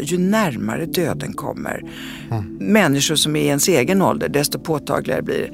[0.00, 1.82] ju närmare döden kommer,
[2.30, 2.56] mm.
[2.60, 5.50] människor som är i ens egen ålder, desto påtagligare blir det.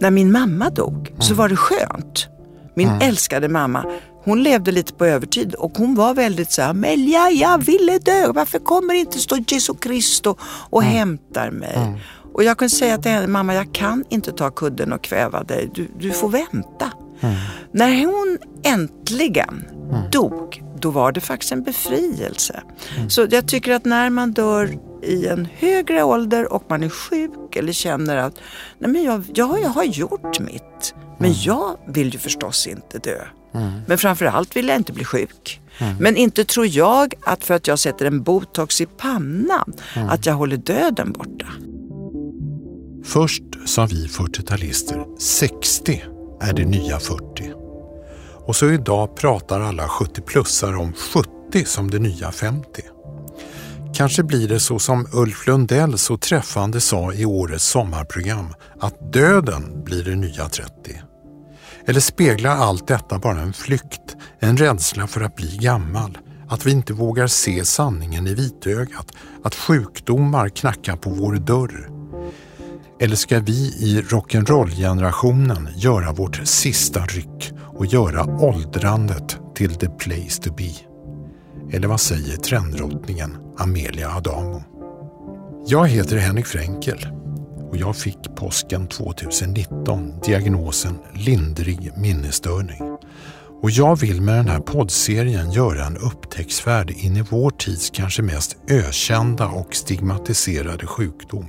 [0.00, 1.20] När min mamma dog mm.
[1.20, 2.28] så var det skönt.
[2.74, 3.08] Min mm.
[3.08, 3.84] älskade mamma,
[4.24, 8.32] hon levde lite på övertid och hon var väldigt så här, Amelia jag ville dö,
[8.32, 10.36] varför kommer inte stå Jesu Kristo
[10.70, 10.94] och mm.
[10.94, 11.74] hämtar mig?
[11.76, 11.98] Mm.
[12.34, 15.70] Och jag kunde säga till henne, mamma jag kan inte ta kudden och kväva dig,
[15.74, 16.92] du, du får vänta.
[17.20, 17.36] Mm.
[17.72, 19.64] När hon äntligen
[20.12, 22.62] dog, då var det faktiskt en befrielse.
[22.96, 23.10] Mm.
[23.10, 27.56] Så jag tycker att när man dör i en högre ålder och man är sjuk
[27.56, 28.34] eller känner att
[28.78, 30.94] nej men jag, jag, jag har gjort mitt.
[31.18, 31.40] Men mm.
[31.42, 33.18] jag vill ju förstås inte dö.
[33.54, 33.72] Mm.
[33.86, 35.60] Men framförallt vill jag inte bli sjuk.
[35.78, 35.96] Mm.
[36.00, 40.08] Men inte tror jag att för att jag sätter en botox i pannan mm.
[40.08, 41.46] att jag håller döden borta.
[43.04, 46.02] Först sa vi 40-talister 60
[46.40, 47.65] är det nya 40.
[48.46, 52.82] Och så idag pratar alla 70-plussare om 70 som det nya 50.
[53.94, 59.84] Kanske blir det så som Ulf Lundell så träffande sa i årets sommarprogram, att döden
[59.84, 60.70] blir det nya 30.
[61.86, 66.70] Eller speglar allt detta bara en flykt, en rädsla för att bli gammal, att vi
[66.70, 71.90] inte vågar se sanningen i vitögat, att sjukdomar knackar på vår dörr.
[73.00, 80.42] Eller ska vi i rock'n'roll-generationen göra vårt sista ryck och göra åldrandet till the place
[80.42, 80.70] to be?
[81.76, 84.62] Eller vad säger trenddrottningen Amelia Adamo?
[85.66, 87.06] Jag heter Henrik Fränkel
[87.70, 92.96] och jag fick påsken 2019 diagnosen lindrig minnesstörning.
[93.62, 98.22] Och jag vill med den här poddserien göra en upptäcktsfärd in i vår tids kanske
[98.22, 101.46] mest ökända och stigmatiserade sjukdom.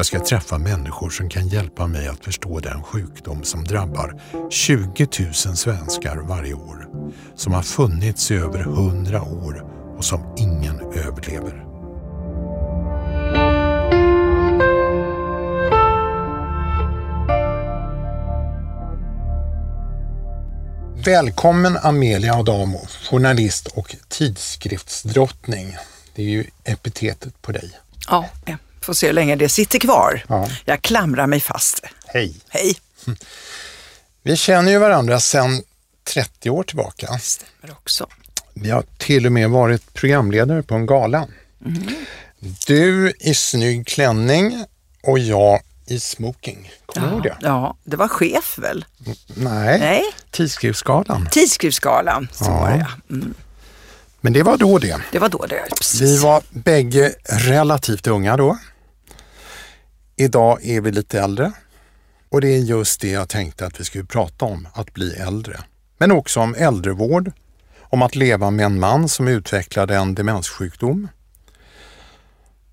[0.00, 5.08] Jag ska träffa människor som kan hjälpa mig att förstå den sjukdom som drabbar 20
[5.18, 6.88] 000 svenskar varje år.
[7.34, 9.64] Som har funnits i över 100 år
[9.96, 11.64] och som ingen överlever.
[21.04, 25.76] Välkommen Amelia Adamo, journalist och tidskriftsdrottning.
[26.14, 27.70] Det är ju epitetet på dig.
[28.08, 28.28] Ja,
[28.80, 30.24] får se hur länge det sitter kvar.
[30.28, 30.48] Ja.
[30.64, 31.82] Jag klamrar mig fast.
[32.06, 32.34] Hej.
[32.48, 32.76] Hej.
[34.22, 35.62] Vi känner ju varandra sedan
[36.04, 37.12] 30 år tillbaka.
[37.12, 38.06] Det stämmer också.
[38.54, 41.26] Vi har till och med varit programledare på en gala.
[41.66, 41.94] Mm.
[42.66, 44.64] Du i snygg klänning
[45.02, 46.72] och jag i smoking.
[46.86, 47.36] Kommer du ihåg det?
[47.40, 48.84] Ja, det var chef väl?
[49.34, 50.02] Nej, Nej.
[50.30, 51.28] Tidskriftsgalan.
[51.30, 52.60] Tidskriftsgalan, så ja.
[52.60, 53.34] var det mm.
[54.20, 55.00] Men det var då det.
[55.12, 56.00] Det var då det, precis.
[56.00, 58.58] Vi var bägge relativt unga då.
[60.20, 61.52] Idag är vi lite äldre.
[62.28, 65.60] Och det är just det jag tänkte att vi skulle prata om, att bli äldre.
[65.98, 67.32] Men också om äldrevård,
[67.80, 71.08] om att leva med en man som utvecklade en demenssjukdom.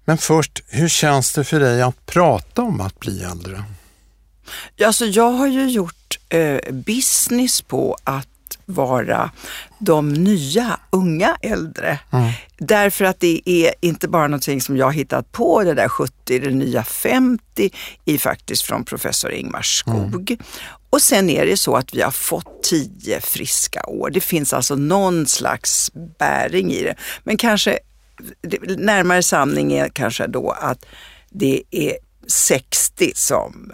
[0.05, 3.63] Men först, hur känns det för dig att prata om att bli äldre?
[4.85, 8.36] Alltså jag har ju gjort eh, business på att
[8.69, 9.31] vara
[9.79, 12.00] de nya unga äldre.
[12.11, 12.31] Mm.
[12.57, 16.50] Därför att det är inte bara någonting som jag hittat på, det där 70, det
[16.50, 17.69] nya 50,
[18.06, 20.31] är faktiskt från professor Ingmar Skog.
[20.31, 20.44] Mm.
[20.89, 24.09] Och sen är det så att vi har fått tio friska år.
[24.09, 26.95] Det finns alltså någon slags bäring i det.
[27.23, 27.79] Men kanske
[28.77, 30.85] närmare sanning är kanske då att
[31.29, 33.72] det är 60 som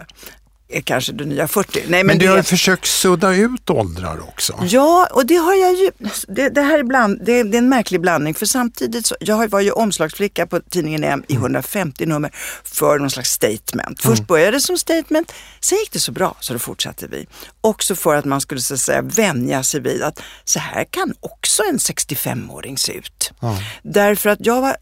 [0.68, 1.72] är kanske det nya 40.
[1.78, 2.32] Nej, men, men du det...
[2.32, 4.58] har försökt sudda ut åldrar också.
[4.62, 5.90] Ja, och det har jag ju.
[6.28, 9.48] Det, det här är, bland, det, det, är en märklig blandning för samtidigt så, jag
[9.48, 12.30] var ju omslagsflicka på tidningen M i 150 nummer
[12.64, 14.02] för någon slags statement.
[14.02, 14.26] Först mm.
[14.26, 17.26] började det som statement, sen gick det så bra så då fortsatte vi.
[17.60, 21.14] Också för att man skulle så att säga vänja sig vid att så här kan
[21.20, 23.32] också en 65-åring se ut.
[23.42, 23.54] Mm.
[23.82, 24.76] Därför att jag var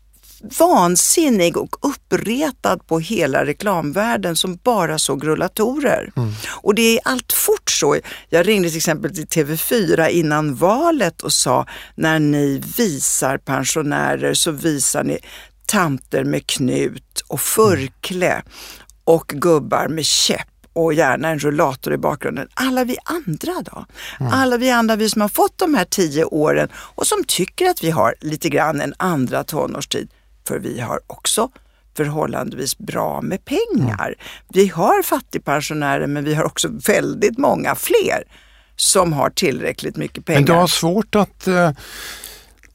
[0.58, 6.12] vansinnig och uppretad på hela reklamvärlden som bara såg rullatorer.
[6.16, 6.32] Mm.
[6.48, 7.97] Och det är allt fort så.
[8.28, 14.50] Jag ringde till exempel till TV4 innan valet och sa när ni visar pensionärer så
[14.50, 15.18] visar ni
[15.66, 18.45] tanter med knut och förkle mm.
[19.04, 22.48] och gubbar med käpp och gärna en rullator i bakgrunden.
[22.54, 23.84] Alla vi andra då?
[24.21, 24.33] Mm.
[24.33, 27.84] Alla vi andra, vi som har fått de här tio åren och som tycker att
[27.84, 30.09] vi har lite grann en andra tonårstid.
[30.48, 31.48] För vi har också
[31.97, 34.06] förhållandevis bra med pengar.
[34.06, 34.18] Mm.
[34.48, 38.24] Vi har fattigpensionärer men vi har också väldigt många fler
[38.77, 40.41] som har tillräckligt mycket pengar.
[40.41, 41.71] Men du har svårt att eh,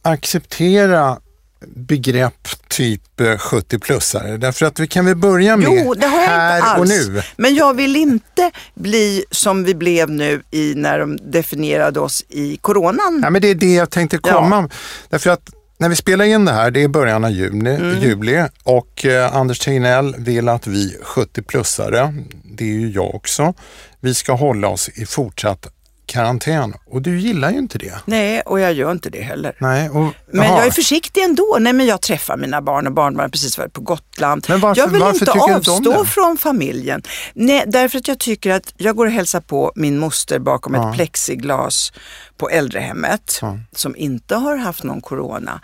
[0.01, 1.17] acceptera
[1.65, 4.31] begrepp typ 70-plussare?
[4.31, 6.79] Eh, Därför att vi kan väl börja med jo, det har jag här inte alls.
[6.81, 7.21] och nu.
[7.37, 12.57] Men jag vill inte bli som vi blev nu i när de definierade oss i
[12.57, 13.19] coronan.
[13.23, 14.61] Ja, men det är det jag tänkte komma.
[14.61, 14.69] Ja.
[15.09, 17.99] Därför att när vi spelar in det här, det är början av juni, mm.
[18.01, 23.53] juli och eh, Anders Tegnell vill att vi 70-plussare, det är ju jag också,
[23.99, 25.67] vi ska hålla oss i fortsatt
[26.07, 27.93] karantän och du gillar ju inte det.
[28.05, 29.55] Nej, och jag gör inte det heller.
[29.59, 31.57] Nej, och, men jag är försiktig ändå.
[31.59, 34.45] Nej, men jag träffar mina barn och barnbarn har precis varit på Gotland.
[34.49, 37.01] Men varför, jag vill inte avstå från familjen.
[37.33, 40.89] Nej, därför att jag tycker att jag går och hälsar på min moster bakom ja.
[40.89, 41.93] ett plexiglas
[42.37, 43.59] på äldrehemmet ja.
[43.75, 45.61] som inte har haft någon corona.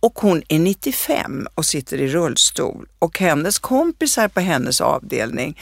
[0.00, 5.58] Och hon är 95 och sitter i rullstol och hennes kompisar på hennes avdelning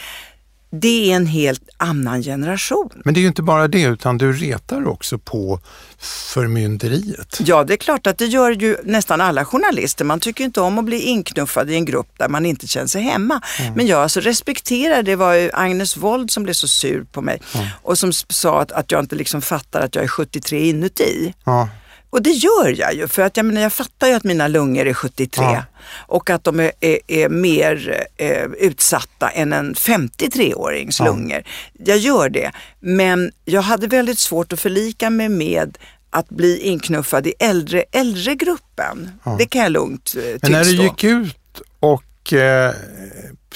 [0.81, 2.91] det är en helt annan generation.
[3.05, 5.61] Men det är ju inte bara det, utan du retar också på
[5.99, 7.41] förmynderiet.
[7.41, 10.05] Ja, det är klart att det gör ju nästan alla journalister.
[10.05, 13.03] Man tycker inte om att bli inknuffad i en grupp där man inte känner sig
[13.03, 13.41] hemma.
[13.61, 13.75] Mm.
[13.75, 17.41] Men jag alltså respekterar, det var ju Agnes Wold som blev så sur på mig
[17.55, 17.67] mm.
[17.83, 21.35] och som sa att, att jag inte liksom fattar att jag är 73 inuti.
[21.45, 21.69] Ja.
[22.15, 24.87] Och det gör jag ju, för att jag, menar, jag fattar ju att mina lungor
[24.87, 25.65] är 73 ja.
[26.07, 31.05] och att de är, är, är mer eh, utsatta än en 53-årings ja.
[31.05, 31.43] lungor.
[31.73, 35.79] Jag gör det, men jag hade väldigt svårt att förlika mig med
[36.11, 39.11] att bli inknuffad i äldre, äldre gruppen.
[39.25, 39.37] Ja.
[39.39, 40.39] Det kan jag lugnt eh, tillstå.
[40.43, 42.75] Men när du gick ut och eh,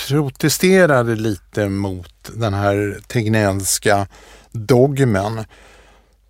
[0.08, 4.06] protesterade lite mot den här Tegnellska
[4.52, 5.44] dogmen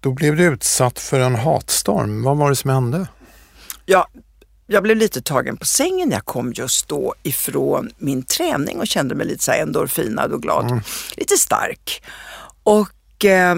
[0.00, 2.23] då blev du utsatt för en hatstorm.
[2.23, 3.06] Vad var det som hände?
[3.87, 4.09] Ja,
[4.67, 6.11] jag blev lite tagen på sängen.
[6.11, 10.71] Jag kom just då ifrån min träning och kände mig lite så endorfinad och glad.
[10.71, 10.81] Mm.
[11.17, 12.03] Lite stark.
[12.62, 13.56] Och eh,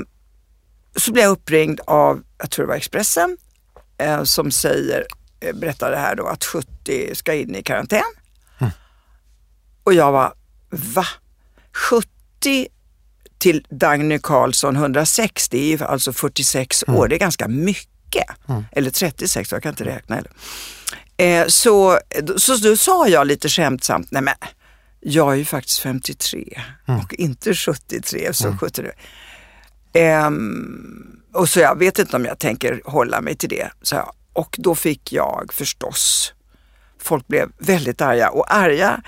[0.97, 3.37] så blev jag uppringd av, jag tror det var Expressen,
[3.99, 5.07] eh, som säger,
[5.41, 8.03] eh, berättade här då att 70 ska in i karantän.
[8.59, 8.73] Mm.
[9.85, 10.33] Och jag var,
[10.71, 11.07] va?
[11.73, 12.69] 70
[13.41, 17.01] till Dagny Carlsson 106, det är alltså 46 mm.
[17.01, 18.49] år, det är ganska mycket.
[18.49, 18.65] Mm.
[18.73, 20.19] Eller 36, jag kan inte räkna.
[20.19, 20.31] Eller.
[21.17, 21.99] Eh, så,
[22.37, 24.35] så då sa jag lite skämtsamt, nej men
[25.01, 27.01] jag är ju faktiskt 53 mm.
[27.01, 28.59] och inte 73 så mm.
[28.59, 28.91] 73.
[29.93, 30.31] Eh,
[31.33, 33.71] och så jag vet inte om jag tänker hålla mig till det.
[33.83, 36.35] Så jag, och då fick jag förstås,
[36.99, 39.03] folk blev väldigt arga och arga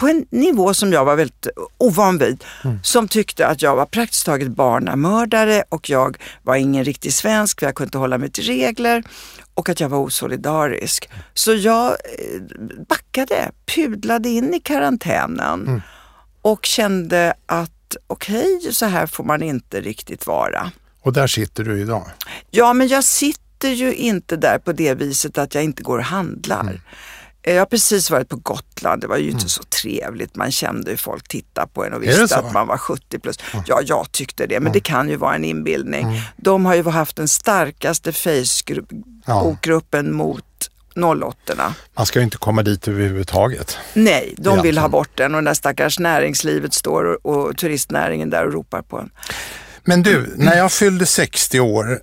[0.00, 1.46] på en nivå som jag var väldigt
[1.78, 2.44] ovan vid.
[2.64, 2.78] Mm.
[2.82, 7.66] Som tyckte att jag var praktiskt taget barnamördare och jag var ingen riktig svensk för
[7.66, 9.02] jag kunde inte hålla mig till regler
[9.54, 11.10] och att jag var osolidarisk.
[11.34, 12.40] Så jag eh,
[12.88, 15.80] backade, pudlade in i karantänen mm.
[16.42, 20.70] och kände att okej, okay, så här får man inte riktigt vara.
[21.02, 22.06] Och där sitter du idag?
[22.50, 26.04] Ja, men jag sitter ju inte där på det viset att jag inte går och
[26.04, 26.60] handlar.
[26.60, 26.80] Mm.
[27.54, 29.34] Jag har precis varit på Gotland, det var ju mm.
[29.34, 30.36] inte så trevligt.
[30.36, 33.38] Man kände hur folk tittade på en och visste att man var 70 plus.
[33.52, 33.64] Mm.
[33.68, 34.72] Ja, jag tyckte det, men mm.
[34.72, 36.02] det kan ju vara en inbildning.
[36.02, 36.20] Mm.
[36.36, 40.12] De har ju haft den starkaste Facebookgruppen ja.
[40.12, 40.44] mot
[40.96, 43.78] 08 Man ska ju inte komma dit överhuvudtaget.
[43.94, 48.30] Nej, de vill ha bort den och den där stackars näringslivet står och, och turistnäringen
[48.30, 49.10] där och ropar på en.
[49.84, 52.00] Men du, när jag fyllde 60 år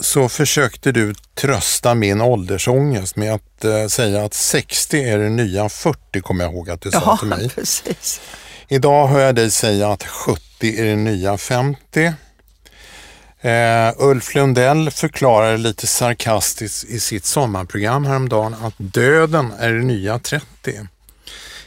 [0.00, 5.68] så försökte du trösta min åldersångest med att eh, säga att 60 är det nya
[5.68, 7.48] 40, kommer jag ihåg att du sa ja, till mig.
[7.54, 8.20] Precis.
[8.68, 12.12] Idag hör jag dig säga att 70 är det nya 50.
[13.44, 20.18] Uh, Ulf Lundell förklarade lite sarkastiskt i sitt sommarprogram häromdagen att döden är det nya
[20.18, 20.46] 30.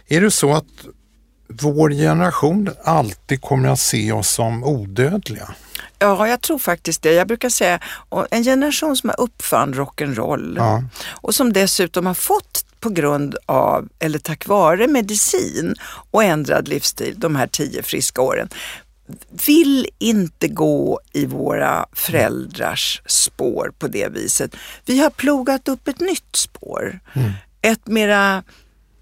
[0.07, 0.65] Är det så att
[1.61, 5.49] vår generation alltid kommer att se oss som odödliga?
[5.99, 7.13] Ja, jag tror faktiskt det.
[7.13, 7.79] Jag brukar säga
[8.31, 10.83] en generation som har uppfann rock'n'roll ja.
[11.05, 15.75] och som dessutom har fått på grund av, eller tack vare medicin
[16.11, 18.49] och ändrad livsstil de här tio friska åren
[19.47, 24.55] vill inte gå i våra föräldrars spår på det viset.
[24.85, 26.99] Vi har plogat upp ett nytt spår.
[27.13, 27.31] Mm.
[27.61, 28.43] Ett mera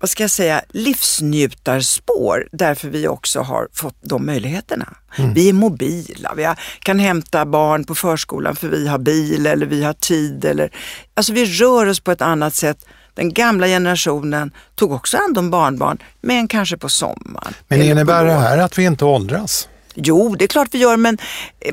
[0.02, 4.94] vad ska jag säga, livsnjutarspår därför vi också har fått de möjligheterna.
[5.16, 5.34] Mm.
[5.34, 6.48] Vi är mobila, vi
[6.80, 10.46] kan hämta barn på förskolan för vi har bil eller vi har tid.
[10.46, 10.72] Eller,
[11.14, 12.86] alltså vi rör oss på ett annat sätt.
[13.14, 17.54] Den gamla generationen tog också hand om barnbarn, men kanske på sommaren.
[17.68, 19.68] Men innebär det här att vi inte åldras?
[19.94, 21.18] Jo, det är klart vi gör, men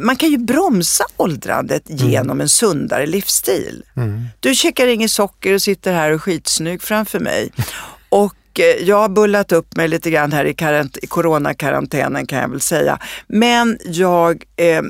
[0.01, 2.11] man kan ju bromsa åldrandet mm.
[2.11, 3.83] genom en sundare livsstil.
[3.97, 4.27] Mm.
[4.41, 7.51] Du käkar inget socker och sitter här och är skitsnygg framför mig.
[8.09, 12.39] Och eh, jag har bullat upp mig lite grann här i, karant- i coronakarantänen kan
[12.39, 12.99] jag väl säga.
[13.27, 14.83] Men jag eh,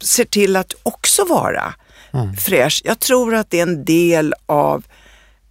[0.00, 1.74] ser till att också vara
[2.12, 2.36] mm.
[2.36, 2.82] fräsch.
[2.84, 4.84] Jag tror att det är en del av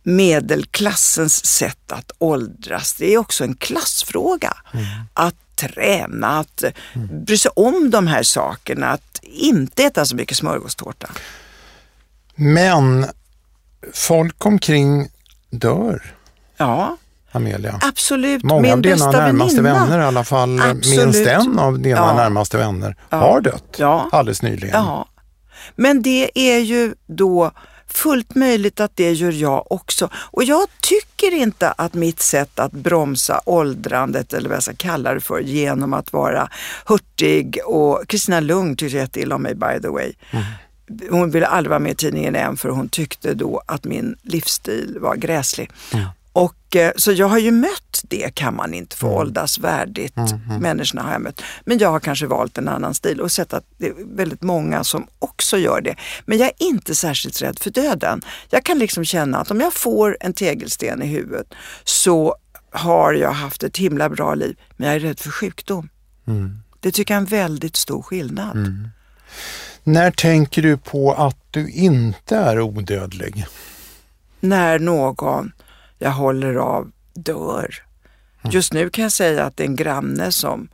[0.03, 2.93] medelklassens sätt att åldras.
[2.93, 4.57] Det är också en klassfråga.
[4.73, 4.85] Mm.
[5.13, 7.25] Att träna, att mm.
[7.25, 11.09] bry sig om de här sakerna, att inte äta så mycket smörgåstårta.
[12.35, 13.05] Men
[13.93, 15.09] folk omkring
[15.49, 16.15] dör,
[16.57, 16.97] Ja,
[17.31, 17.79] Amelia.
[17.81, 18.43] absolut.
[18.43, 19.85] Många Min av dina bästa närmaste väninna.
[19.85, 21.05] vänner, i alla fall Absolut.
[21.05, 22.13] minst en av dina Ja.
[22.15, 23.17] närmaste vänner, Ja.
[23.17, 24.09] har dött Ja.
[24.11, 24.69] alldeles nyligen.
[24.85, 25.07] Ja,
[25.75, 27.51] men det är ju då
[27.87, 30.09] fullt möjligt att det gör jag också.
[30.13, 35.13] Och jag tycker inte att mitt sätt att bromsa åldrandet, eller vad jag ska kalla
[35.13, 36.49] det för, genom att vara
[36.85, 40.13] hurtig och Kristina Lugn tyckte jätteilla om mig by the way.
[41.09, 44.97] Hon ville aldrig vara med i tidningen än för hon tyckte då att min livsstil
[45.01, 45.71] var gräslig.
[46.37, 50.15] Och, eh, så jag har ju mött det, kan man inte få åldras värdigt.
[50.59, 51.41] Människorna har jag mött.
[51.65, 54.83] Men jag har kanske valt en annan stil och sett att det är väldigt många
[54.83, 55.95] som också gör det.
[56.25, 58.21] Men jag är inte särskilt rädd för döden.
[58.49, 61.47] Jag kan liksom känna att om jag får en tegelsten i huvudet
[61.83, 62.35] så
[62.71, 64.57] har jag haft ett himla bra liv.
[64.75, 65.89] Men jag är rädd för sjukdom.
[66.79, 68.57] Det tycker jag är en väldigt stor skillnad.
[69.83, 73.45] När tänker du på att du inte är odödlig?
[74.39, 75.51] när någon
[75.99, 77.75] jag håller av dör.
[78.51, 80.69] Just nu kan jag säga att det är en granne som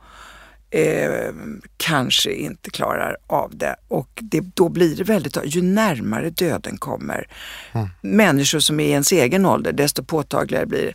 [0.70, 1.34] eh,
[1.76, 7.28] kanske inte klarar av det och det, då blir det väldigt, ju närmare döden kommer,
[8.00, 10.94] människor som är i ens egen ålder, desto påtagligare blir det.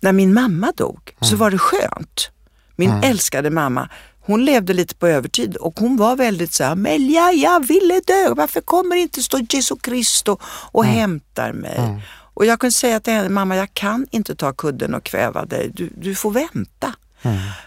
[0.00, 2.30] När min mamma dog så var det skönt.
[2.76, 3.88] Min älskade mamma,
[4.20, 8.34] hon levde lite på övertid och hon var väldigt så här, Amelia, jag ville dö,
[8.34, 10.38] varför kommer inte stå Jesu Kristo
[10.72, 12.02] och hämtar mig?
[12.36, 15.70] Och jag kunde säga till henne, mamma jag kan inte ta kudden och kväva dig,
[15.74, 16.94] du, du får vänta.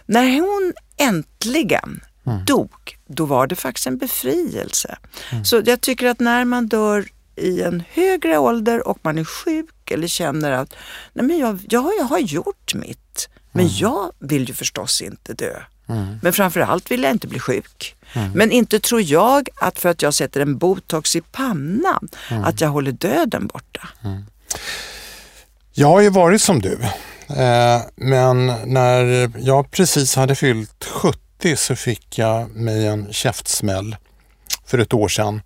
[0.05, 2.01] När hon äntligen
[2.45, 2.71] dog,
[3.07, 4.97] då var det faktiskt en befrielse.
[5.43, 9.91] Så jag tycker att när man dör i en högre ålder och man är sjuk
[9.91, 10.73] eller känner att
[11.13, 15.55] nej men jag, jag, jag har gjort mitt, men jag vill ju förstås inte dö.
[16.21, 17.95] Men framförallt vill jag inte bli sjuk.
[18.35, 22.69] Men inte tror jag att för att jag sätter en botox i pannan, att jag
[22.69, 23.88] håller döden borta.
[25.74, 26.79] Jag har ju varit som du,
[27.29, 33.96] eh, men när jag precis hade fyllt 70 så fick jag mig en käftsmäll
[34.65, 35.41] för ett år sedan.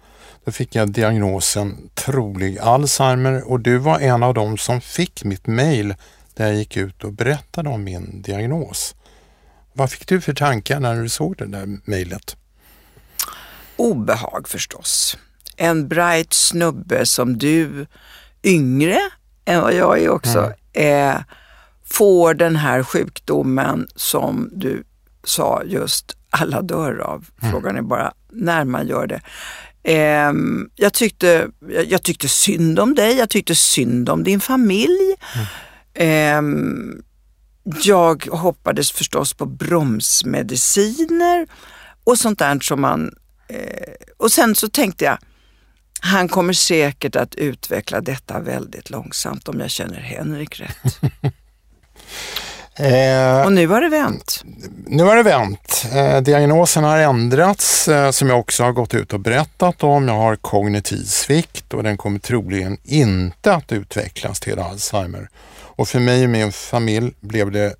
[0.46, 5.48] Då fick jag diagnosen trolig Alzheimer och du var en av dem som fick mitt
[5.48, 5.96] mejl
[6.34, 8.96] där jag gick ut och berättade om min diagnos.
[9.74, 12.36] Vad fick du för tankar när du såg det där mejlet?
[13.76, 15.18] obehag förstås.
[15.58, 17.86] En bright snubbe som du,
[18.44, 19.00] yngre
[19.46, 21.16] än vad jag är också, eh,
[21.86, 24.84] får den här sjukdomen som du
[25.24, 27.26] sa just, alla dör av.
[27.52, 29.22] Frågan är bara när man gör det.
[29.84, 35.16] Ehm, jag, tyckte, jag, jag tyckte synd om dig, jag tyckte synd om din familj.
[35.94, 37.02] Ehm,
[37.84, 41.48] jag hoppades förstås på bromsmediciner
[42.04, 43.16] och sånt där som man...
[43.48, 45.18] Eh, och sen så tänkte jag,
[46.06, 51.00] han kommer säkert att utveckla detta väldigt långsamt om jag känner Henrik rätt.
[52.76, 54.44] Eh, Och nu har det vänt.
[54.88, 55.86] Nu har det vänt.
[55.94, 60.08] Eh, diagnosen har ändrats eh, som jag också har gått ut och berättat om.
[60.08, 65.30] Jag har kognitiv svikt och den kommer troligen inte att utvecklas till Alzheimer.
[65.56, 67.76] Och för mig och min familj blev det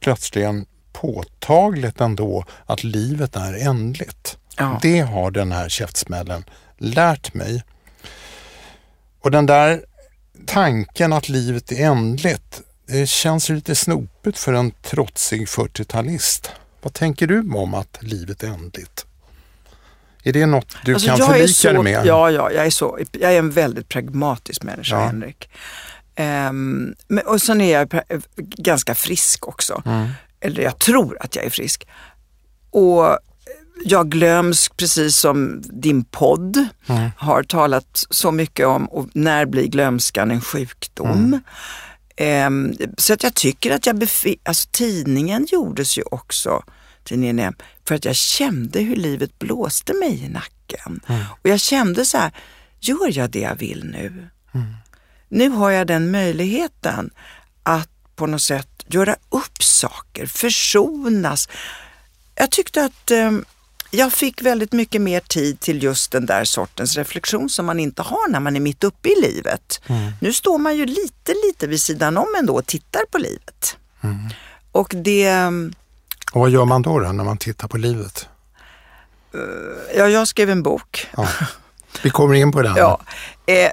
[0.00, 4.36] plötsligen påtagligt ändå att livet är ändligt.
[4.58, 4.78] Ja.
[4.82, 6.44] Det har den här käftsmällen
[6.78, 7.64] lärt mig.
[9.20, 9.84] Och den där
[10.46, 16.50] tanken att livet är ändligt, det känns lite snopet för en trotsig 40-talist.
[16.82, 19.06] Vad tänker du om att livet är ändligt?
[20.22, 22.06] Är det något du Alltså, kan förlika så, dig med?
[22.06, 25.06] Ja, ja jag, är så, jag är en väldigt pragmatisk människa, Ja.
[25.06, 25.48] Henrik.
[26.14, 28.02] Ehm, men, och sen är jag
[28.38, 29.82] ganska frisk också.
[29.86, 30.08] Mm.
[30.40, 31.86] Eller jag tror att jag är frisk.
[32.70, 33.18] Och
[33.84, 37.10] jag glöms, precis som din podd Mm.
[37.16, 41.10] har talat så mycket om, och när blir glömskan en sjukdom?
[41.10, 41.40] Mm.
[42.16, 46.62] Ehm, så att jag tycker att jag befinner, alltså tidningen gjordes ju också,
[47.04, 47.54] tidningen Em,
[47.88, 51.00] för att jag kände hur livet blåste mig i nacken.
[51.42, 52.30] Och jag kände så här,
[52.80, 54.28] gör jag det jag vill nu?
[55.28, 57.10] Nu har jag den möjligheten
[57.62, 61.48] att på något sätt göra upp saker, försonas.
[62.34, 63.32] Jag tyckte att eh,
[63.96, 68.02] jag fick väldigt mycket mer tid till just den där sortens reflektion som man inte
[68.02, 69.80] har när man är mitt uppe i livet.
[70.20, 73.76] Nu står man ju lite, lite vid sidan om ändå och tittar på livet.
[74.72, 75.32] Och det,
[76.32, 78.28] Och vad gör man då, då när man tittar på livet?
[79.96, 81.06] ja, jag skrev en bok.
[81.16, 81.28] Ja.
[82.02, 82.74] Vi kommer in på den.
[82.76, 83.00] Ja.
[83.46, 83.70] Eh,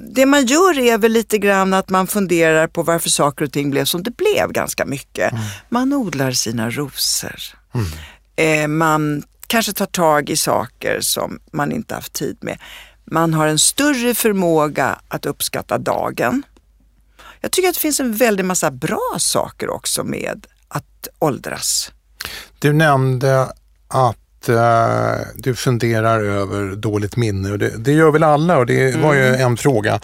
[0.00, 3.70] det man gör är väl lite grann att man funderar på varför saker och ting
[3.70, 5.32] blev som det blev ganska mycket.
[5.68, 7.40] Man odlar sina rosor.
[8.40, 12.58] Eh, man kanske tar tag i saker som man inte haft tid med.
[13.04, 16.42] Man har en större förmåga att uppskatta dagen.
[17.40, 21.92] Jag tycker att det finns en väldig massa bra saker också med att åldras.
[22.58, 23.52] Du nämnde
[23.88, 28.96] att uh, du funderar över dåligt minne och det, det gör väl alla och det
[28.96, 29.40] var ju mm.
[29.40, 30.00] en fråga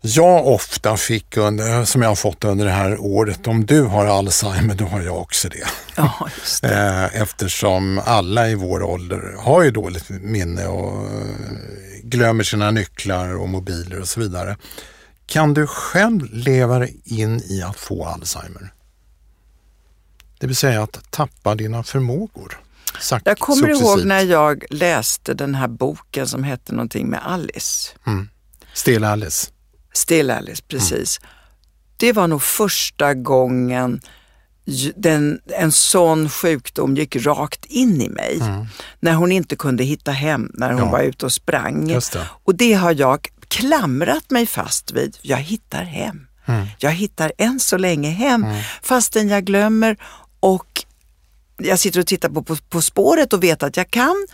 [0.00, 4.06] jag ofta fick, under, som jag har fått under det här året, om du har
[4.06, 5.66] Alzheimer då har jag också det.
[5.96, 6.28] Ja,
[6.62, 6.74] det.
[6.74, 11.20] Eh, eftersom alla i vår ålder har ju dåligt minne och eh,
[12.02, 14.56] glömmer sina nycklar och mobiler och så vidare.
[15.26, 18.72] Kan du själv leva dig in i att få Alzheimer?
[20.38, 22.60] Det vill säga att tappa dina förmågor.
[23.00, 23.86] Sagt, jag kommer successivt.
[23.86, 27.90] ihåg när jag läste den här boken som hette någonting med Alice.
[28.06, 28.28] Mm.
[28.72, 29.50] Stilla Alice.
[29.96, 31.20] Still Alice, precis.
[31.22, 31.30] Mm.
[31.96, 34.00] Det var nog första gången
[34.96, 38.38] den, en sån sjukdom gick rakt in i mig.
[38.40, 38.66] Mm.
[39.00, 40.90] När hon inte kunde hitta hem när hon ja.
[40.90, 41.88] var ute och sprang.
[41.88, 42.28] Det.
[42.44, 45.18] Och det har jag klamrat mig fast vid.
[45.22, 46.26] Jag hittar hem.
[46.46, 46.66] Mm.
[46.78, 48.62] Jag hittar än så länge hem mm.
[48.82, 49.96] fastän jag glömmer
[50.40, 50.84] och
[51.56, 54.26] jag sitter och tittar på, på På spåret och vet att jag kan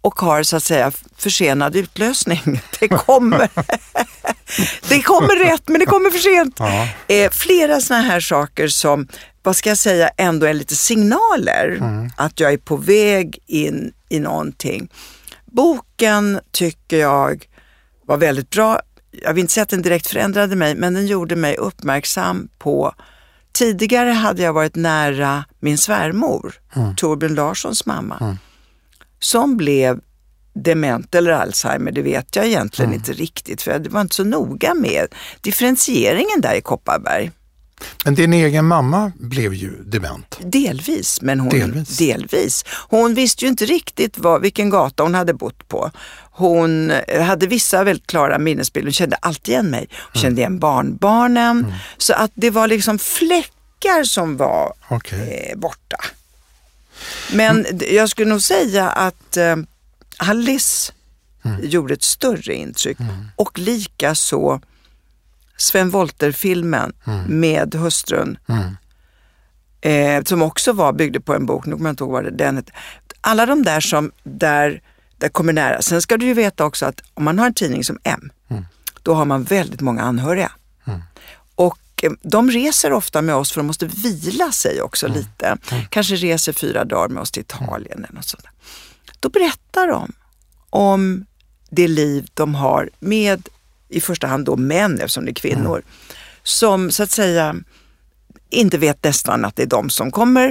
[0.00, 2.60] och har så att säga försenad utlösning.
[2.80, 3.48] Det kommer,
[4.88, 6.56] det kommer rätt men det kommer för sent.
[6.58, 6.88] Ja.
[7.08, 9.08] Eh, flera sådana här saker som,
[9.42, 12.10] vad ska jag säga, ändå är lite signaler mm.
[12.16, 14.88] att jag är på väg in i någonting.
[15.46, 17.48] Boken tycker jag
[18.06, 18.80] var väldigt bra.
[19.10, 22.94] Jag vill inte säga att den direkt förändrade mig, men den gjorde mig uppmärksam på
[23.52, 26.96] Tidigare hade jag varit nära min svärmor, mm.
[26.96, 28.18] Torbjörn Larssons mamma.
[28.20, 28.36] Mm
[29.20, 30.00] som blev
[30.54, 32.98] dement eller Alzheimer, det vet jag egentligen mm.
[33.00, 35.06] inte riktigt för det var inte så noga med
[35.40, 37.30] differentieringen där i Kopparberg.
[38.04, 40.38] Men din egen mamma blev ju dement?
[40.40, 41.98] Delvis, men hon, delvis.
[41.98, 42.64] delvis.
[42.88, 45.90] Hon visste ju inte riktigt vad, vilken gata hon hade bott på.
[46.30, 49.88] Hon hade vissa väldigt klara minnesbilder, hon kände alltid igen mig.
[49.90, 50.22] Hon mm.
[50.22, 51.58] kände igen barnbarnen.
[51.58, 51.72] Mm.
[51.98, 55.20] Så att det var liksom fläckar som var okay.
[55.20, 55.96] eh, borta.
[57.32, 57.94] Men mm.
[57.94, 59.56] jag skulle nog säga att eh,
[60.16, 60.92] Alice
[61.44, 61.60] mm.
[61.62, 63.28] gjorde ett större intryck mm.
[63.36, 64.60] och lika så
[65.56, 67.40] Sven Wollter-filmen mm.
[67.40, 68.38] med hustrun.
[68.48, 68.76] Mm.
[69.80, 72.30] Eh, som också var, byggde på en bok, nu kommer jag inte ihåg vad det
[72.30, 72.72] den hette.
[73.20, 74.82] Alla de där som där,
[75.16, 75.82] där kommer nära.
[75.82, 78.64] Sen ska du ju veta också att om man har en tidning som M, mm.
[79.02, 80.52] då har man väldigt många anhöriga.
[82.04, 85.18] Eh, de reser ofta med oss för de måste vila sig också mm.
[85.18, 85.46] lite.
[85.46, 85.84] Mm.
[85.90, 88.44] Kanske reser fyra dagar med oss till Italien eller något sånt.
[89.20, 90.12] Då berättar de
[90.70, 91.26] om
[91.70, 93.48] det liv de har med
[93.88, 95.76] i första hand då män eftersom det är kvinnor.
[95.76, 95.84] Mm.
[96.42, 97.56] Som så att säga
[98.50, 100.44] inte vet nästan att det är de som kommer.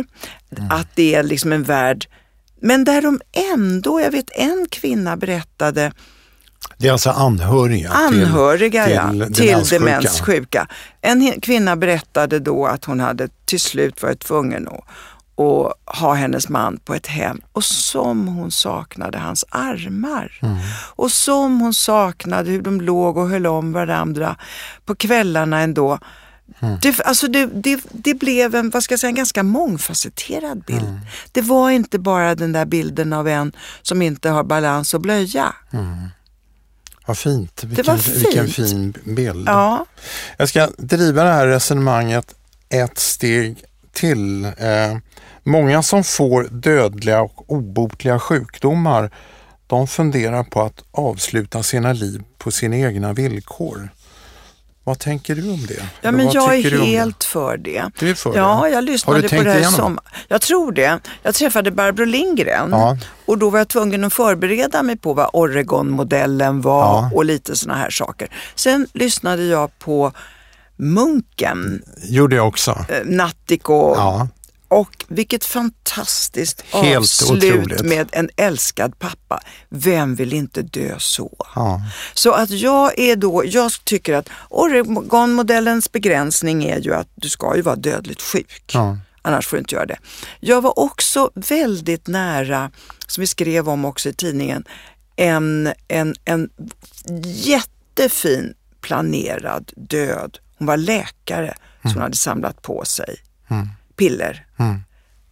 [0.58, 0.72] Mm.
[0.72, 2.08] Att det är liksom en värld,
[2.62, 3.22] men där de
[3.54, 5.92] ändå, jag vet en kvinna berättade
[6.78, 10.68] det är alltså anhöriga, anhöriga till, ja, till, till demenssjuka.
[11.02, 14.74] En kvinna berättade då att hon hade till slut varit tvungen att,
[15.46, 20.40] att ha hennes man på ett hem och som hon saknade hans armar.
[20.42, 20.58] Mm.
[20.96, 24.36] Och som hon saknade hur de låg och höll om varandra
[24.86, 26.00] på kvällarna ändå.
[26.60, 26.78] Mm.
[26.82, 30.84] Det, alltså det, det, det, blev en, vad ska jag säga, en ganska mångfacetterad bild.
[30.84, 31.00] Mm.
[31.32, 35.54] Det var inte bara den där bilden av en som inte har balans och blöja.
[35.72, 36.10] Mm.
[37.08, 37.64] Vad fint.
[37.64, 38.18] Vilken, det var fint.
[38.18, 39.48] Vilken fin bild.
[39.48, 39.86] Ja.
[40.38, 42.36] Jag ska driva det här resonemanget
[42.70, 44.46] ett steg till.
[44.46, 44.98] Eh,
[45.44, 49.12] många som får dödliga och obotliga sjukdomar
[49.68, 53.90] de funderar på att avsluta sina liv på sina egna villkor.
[54.88, 55.84] Vad tänker du om det?
[56.02, 57.92] Ja, men jag är helt för det.
[58.00, 58.70] Du är för ja, det?
[58.70, 61.00] jag lyssnade Har du tänkt på det här som, Jag tror det.
[61.24, 62.98] Jag träffade Barbro Lindgren ja.
[63.26, 67.12] och då var jag tvungen att förbereda mig på vad Oregon-modellen var ja.
[67.14, 68.28] och lite sådana här saker.
[68.56, 70.12] Sen lyssnade jag på
[70.76, 71.84] Munken.
[72.04, 72.86] Gjorde jag också.
[72.90, 73.96] Eh, Nattiko.
[73.96, 74.28] Ja.
[74.68, 77.82] Och vilket fantastiskt Helt avslut otroligt.
[77.82, 79.40] med en älskad pappa.
[79.70, 81.46] Vem vill inte dö så?
[81.56, 81.82] Ja.
[82.14, 87.56] Så att jag är då, jag tycker att Oregon-modellens begränsning är ju att du ska
[87.56, 88.72] ju vara dödligt sjuk.
[88.74, 88.98] Ja.
[89.22, 89.98] Annars får du inte göra det.
[90.40, 92.72] Jag var också väldigt nära,
[93.08, 94.64] som vi skrev om också i tidningen,
[95.16, 96.50] en, en, en
[97.24, 100.38] jättefin planerad död.
[100.58, 101.94] Hon var läkare, mm.
[101.94, 103.16] hon hade samlat på sig.
[103.50, 104.46] Mm piller.
[104.58, 104.82] Mm.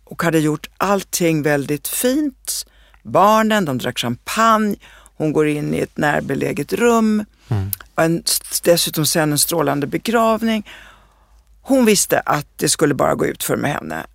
[0.04, 2.66] Och hade gjort allting väldigt fint.
[3.04, 4.76] Barnen, de drack champagne.
[5.18, 7.26] Hon går in i ett närbeläget rum.
[7.48, 7.72] Mm.
[7.96, 8.24] En,
[8.64, 10.70] dessutom sen en strålande begravning.
[11.62, 14.06] Hon visste att det skulle bara gå ut för med henne.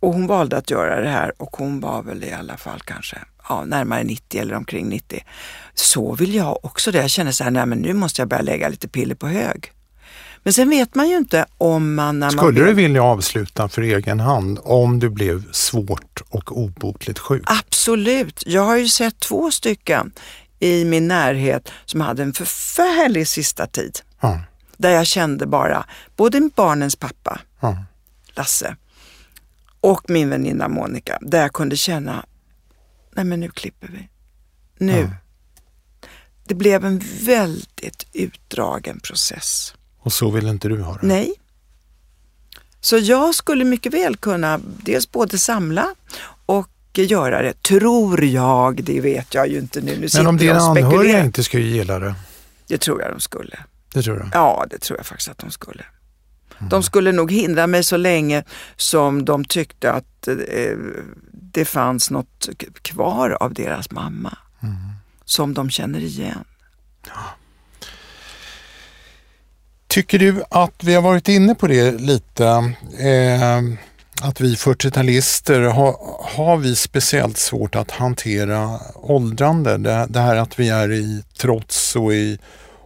[0.00, 3.18] Och hon valde att göra det här och hon var väl i alla fall kanske
[3.48, 5.24] ja, närmare 90 eller omkring 90.
[5.74, 6.98] Så vill jag också det.
[6.98, 9.72] Jag känner så här, nej men nu måste jag börja lägga lite piller på hög.
[10.42, 12.18] Men sen vet man ju inte om man...
[12.18, 17.18] När Skulle man du vilja avsluta för egen hand om du blev svårt och obotligt
[17.18, 17.42] sjuk?
[17.46, 18.42] Absolut.
[18.46, 20.12] Jag har ju sett två stycken
[20.58, 23.98] i min närhet som hade en förfärlig sista tid.
[24.20, 24.40] Ja.
[24.76, 27.84] Där jag kände bara, både barnens pappa, Ja.
[28.34, 28.76] Lasse,
[29.80, 32.24] och min väninna Monica, där jag kunde känna,
[33.12, 34.08] nej men nu klipper vi.
[34.78, 35.00] Nu.
[35.00, 35.10] Ja.
[36.44, 39.74] Det blev en väldigt utdragen process.
[40.00, 41.06] Och så vill inte du ha det?
[41.06, 41.34] Nej.
[42.80, 45.94] Så jag skulle mycket väl kunna dels både samla
[46.46, 48.84] och göra det, tror jag.
[48.84, 49.96] Det vet jag ju inte nu.
[49.98, 52.14] nu Men om dina anhöriga inte skulle gilla det?
[52.66, 53.58] Det tror jag de skulle.
[53.92, 54.28] Det tror du?
[54.32, 55.84] Ja, det tror jag faktiskt att de skulle.
[56.70, 58.44] De skulle nog hindra mig så länge
[58.76, 60.76] som de tyckte att eh,
[61.32, 62.48] det fanns något
[62.82, 64.38] kvar av deras mamma.
[65.24, 66.44] Som de känner igen.
[69.90, 72.44] Tycker du att vi har varit inne på det lite?
[72.98, 73.58] Eh,
[74.22, 75.96] att vi 40-talister har,
[76.36, 79.78] har vi speciellt svårt att hantera åldrande?
[79.78, 82.38] Det, det här att vi är i trots och i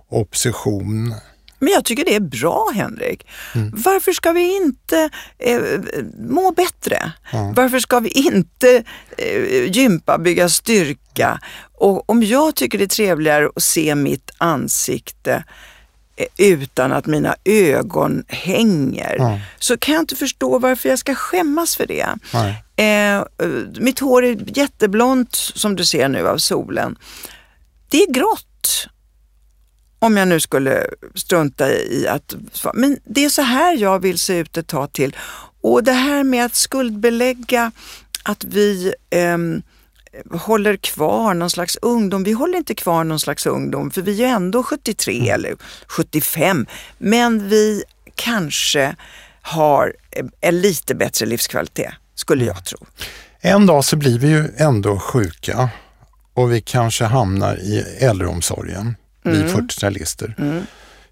[0.09, 1.15] opposition.
[1.59, 3.27] Men jag tycker det är bra Henrik.
[3.55, 3.73] Mm.
[3.77, 5.61] Varför ska vi inte eh,
[6.19, 7.13] må bättre?
[7.55, 8.85] Varför ska vi inte
[9.19, 11.41] eh, gympa, bygga styrka?
[11.75, 15.45] Och om jag tycker det är trevligare att se mitt ansikte
[16.37, 19.41] utan att mina ögon hänger, Ja.
[19.59, 22.07] så kan jag inte förstå varför jag ska skämmas för det.
[22.77, 23.23] Eh, eh,
[23.79, 26.99] mitt hår är jätteblont som du ser nu av solen.
[27.89, 28.87] Det är grått.
[29.99, 32.35] Om jag nu skulle strunta i att.
[32.75, 35.17] Men det är så här jag vill se ut ett tag till.
[35.61, 37.73] Och det här med att skuldbelägga
[38.23, 39.63] att vi ehm,
[40.31, 42.25] håller kvar någon slags ungdom.
[42.25, 46.67] Vi håller inte kvar någon slags ungdom för vi är ändå 73 eller 75.
[46.99, 48.97] Men vi kanske
[49.43, 49.95] har
[50.41, 52.79] en lite bättre livskvalitet, skulle jag tro.
[53.41, 55.69] En dag så blir vi ju ändå sjuka
[56.35, 60.63] och vi kanske hamnar i äldreomsorgen, vi 40-talister.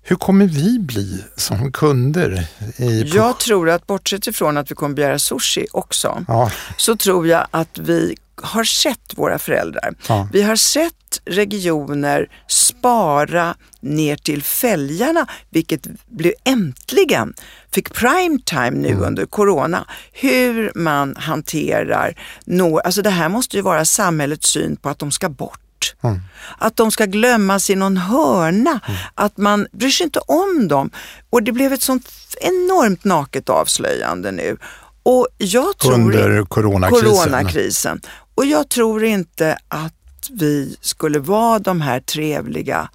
[0.02, 2.46] Hur kommer vi bli som kunder?
[2.76, 7.28] I, Jag tror att bortsett ifrån att vi kommer begära sushi också, ja, så tror
[7.28, 9.94] jag att vi har sett våra föräldrar.
[10.08, 10.28] Ja.
[10.32, 10.92] Vi har sett
[11.24, 17.34] regioner spara ner till fälgarna, vilket blev äntligen
[17.70, 19.02] fick prime time nu Mm.
[19.02, 19.86] under corona.
[20.12, 25.10] Hur man hanterar, nå, alltså det här måste ju vara samhällets syn på att de
[25.12, 25.58] ska bort.
[26.02, 26.20] Mm.
[26.58, 28.80] Att de ska glömmas i någon hörna,
[29.14, 30.90] att man bryr sig inte om dem.
[31.30, 32.08] Och det blev ett sånt
[32.40, 34.56] enormt naket avslöjande nu.
[35.02, 37.08] Och jag tror under coronakrisen.
[37.08, 38.00] coronakrisen.
[38.34, 39.92] Och jag tror inte att
[40.30, 42.88] vi skulle vara de här trevliga,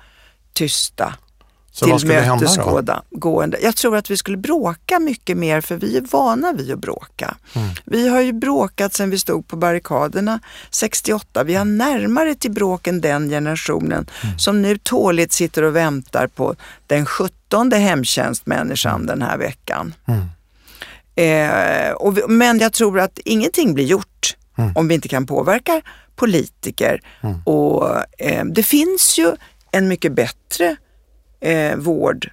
[0.53, 1.13] tysta,
[1.79, 1.99] Så då?
[2.99, 3.57] tillmötesgående.
[3.61, 7.35] Jag tror att vi skulle bråka mycket mer för vi är vana vid att bråka.
[7.85, 10.39] Vi har ju bråkat sedan vi stod på barrikaderna
[10.71, 11.43] 68.
[11.43, 14.05] Vi har närmare till bråk än den generationen
[14.37, 16.55] som nu tåligt sitter och väntar på
[16.87, 19.93] den 17 hemtjänstmänniskan den här veckan.
[21.15, 24.35] Eh, och vi, men jag tror att ingenting blir gjort
[24.75, 25.81] om vi inte kan påverka
[26.15, 27.01] politiker.
[27.45, 29.35] Och eh, Det finns ju
[29.71, 30.75] en mycket bättre
[31.47, 32.29] eh, vård,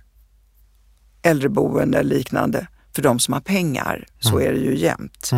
[1.23, 4.07] äldreboende eller liknande för de som har pengar.
[4.21, 5.31] Så är det ju jämt.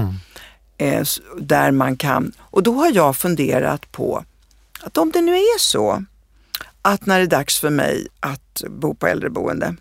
[0.79, 4.25] Eh, s- där man kan, och då har jag funderat på
[4.81, 6.05] att om det nu är så
[6.83, 9.77] att när det är dags för mig att bo på äldreboende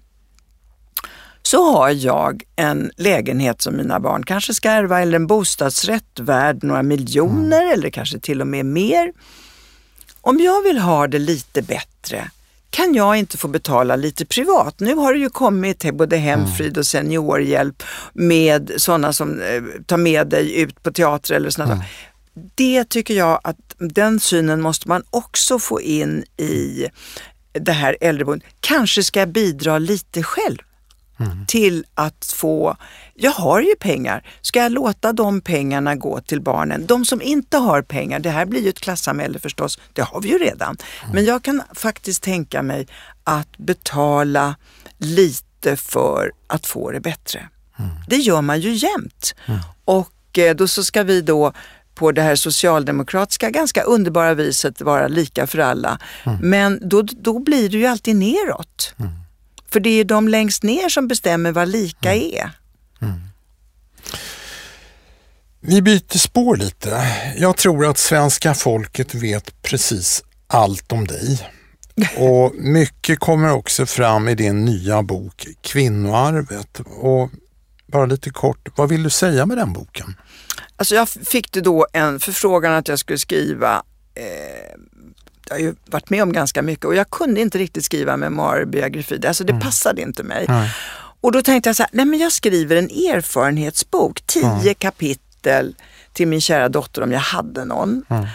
[1.42, 6.64] så har jag en lägenhet som mina barn kanske ska ärva eller en bostadsrätt värd
[6.64, 9.14] några miljoner eller kanske till och med mer.
[10.22, 12.30] Om jag vill ha det lite bättre
[12.70, 14.80] kan jag inte få betala lite privat.
[14.80, 20.28] Nu har det ju kommit både Hemfrid och Seniorhjälp med sådana som eh, tar med
[20.28, 21.90] dig ut på teater eller sådana saker.
[22.56, 26.88] Det tycker jag att den synen måste man också få in i
[27.52, 28.48] det här äldreboendet.
[28.60, 30.58] Kanske ska jag bidra lite själv
[31.48, 32.78] till att få,
[33.14, 36.86] jag har ju pengar, ska jag låta de pengarna gå till barnen?
[36.86, 40.30] De som inte har pengar, det här blir ju ett klassamhälle förstås, det har vi
[40.30, 40.78] ju redan.
[41.14, 42.88] Men jag kan faktiskt tänka mig
[43.24, 44.56] att betala
[44.98, 47.50] lite för att få det bättre.
[48.08, 49.36] Det gör man ju jämt.
[49.86, 51.54] Och eh, då så ska vi då
[51.96, 56.00] på det här socialdemokratiska, ganska underbara viset vara lika för alla.
[56.42, 58.94] Men då, då blir det ju alltid neråt.
[59.76, 62.52] För det är ju de längst ner som bestämmer vad lika är.
[65.60, 67.08] Vi byter spår lite.
[67.38, 71.52] Jag tror att svenska folket vet precis allt om dig.
[72.18, 76.80] Och mycket kommer också fram i din nya bok Kvinnoarvet.
[76.86, 77.30] Och
[77.88, 80.16] bara lite kort, vad vill du säga med den boken?
[80.76, 83.84] Alltså jag fick det då en förfrågan att jag skulle skriva
[84.16, 84.80] eh,
[85.50, 89.28] jag har ju varit med om ganska mycket och jag kunde inte riktigt skriva memoarbiografi.
[89.28, 89.62] Alltså det mm.
[89.62, 90.46] passade inte mig.
[90.48, 90.72] Nej.
[91.22, 94.76] Och då tänkte jag så här, nej men jag skriver en erfarenhetsbok, tio mm.
[94.76, 95.76] kapitel
[96.14, 98.06] till min kära dotter om jag hade någon.
[98.10, 98.26] Mm.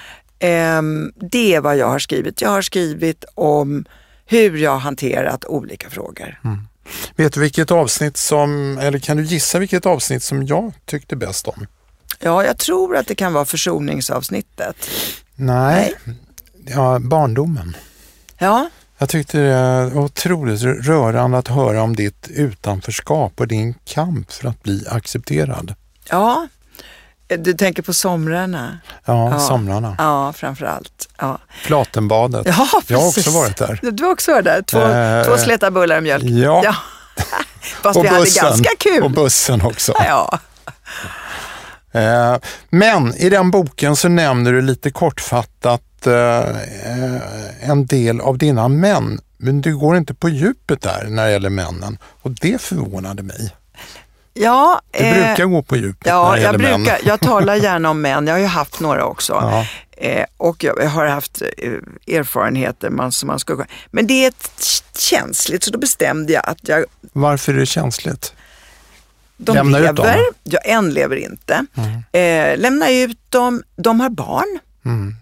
[0.79, 2.41] Um, det är vad jag har skrivit.
[2.41, 3.85] Jag har skrivit om
[4.27, 6.41] hur jag har hanterat olika frågor.
[6.45, 6.59] Mm.
[7.17, 11.49] Vet du vilket avsnitt som, eller kan du gissa vilket avsnitt som jag tyckte bäst
[11.49, 11.67] om?
[12.19, 14.91] Ja, jag tror att det kan vara försoningsavsnittet.
[15.35, 16.17] Nej, Nej.
[16.75, 17.77] Ja, barndomen.
[18.39, 18.69] Ja.
[18.99, 24.49] Jag tyckte det var otroligt rörande att höra om ditt utanförskap och din kamp för
[24.49, 25.75] att bli accepterad.
[26.09, 26.47] Ja,
[27.39, 28.79] du tänker på somrarna?
[29.05, 29.39] Ja, ja.
[29.39, 29.95] somrarna.
[29.99, 31.09] Ja, framförallt.
[31.19, 31.39] Ja.
[31.63, 32.47] Flatenbadet.
[32.47, 32.91] Ja, precis.
[32.91, 33.81] Jag har också varit där.
[33.93, 34.63] Du har också varit där.
[34.63, 36.25] Två, eh, två släta bullar och mjölk.
[36.25, 36.63] Ja.
[36.65, 36.75] ja.
[37.83, 38.45] Fast och vi bussen.
[38.45, 39.03] hade ganska kul.
[39.03, 39.95] Och bussen också.
[39.99, 40.39] Ja.
[41.93, 42.37] Eh,
[42.71, 49.21] men i den boken så nämner du lite kortfattat eh, en del av dina män,
[49.37, 53.51] men du går inte på djupet där när det gäller männen och det förvånade mig.
[54.35, 57.01] Ja, du eh, brukar gå på djupet ja, när det jag, brukar, män.
[57.05, 59.33] jag talar gärna om män, jag har ju haft några också.
[59.33, 59.67] Ja.
[60.03, 64.33] Eh, och jag har haft eh, erfarenheter man, som man ska Men det är
[64.99, 66.85] känsligt så då bestämde jag att jag...
[67.13, 68.35] Varför är det känsligt?
[69.43, 70.17] De lämna lever, ut dem?
[70.45, 71.67] Ja, en lever inte.
[71.75, 72.03] Mm.
[72.13, 74.59] Eh, lämna ut dem, de har barn.
[74.85, 75.17] Mm.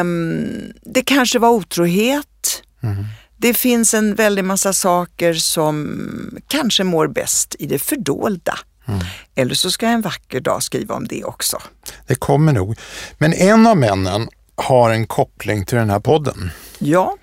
[0.00, 2.62] Um, det kanske var otrohet.
[2.82, 3.04] Mm.
[3.36, 6.00] Det finns en väldig massa saker som
[6.48, 8.58] kanske mår bäst i det fördolda.
[8.86, 9.00] Mm.
[9.34, 11.58] Eller så ska jag en vacker dag skriva om det också.
[12.06, 12.78] Det kommer nog.
[13.18, 16.50] Men en av männen har en koppling till den här podden.
[16.78, 17.16] Ja.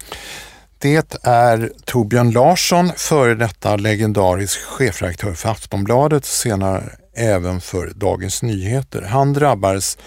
[0.80, 6.84] Det är Torbjörn Larsson, före detta legendarisk chefredaktör för Aftonbladet, senare
[7.16, 9.02] även för Dagens Nyheter.
[9.02, 9.98] Han drabbades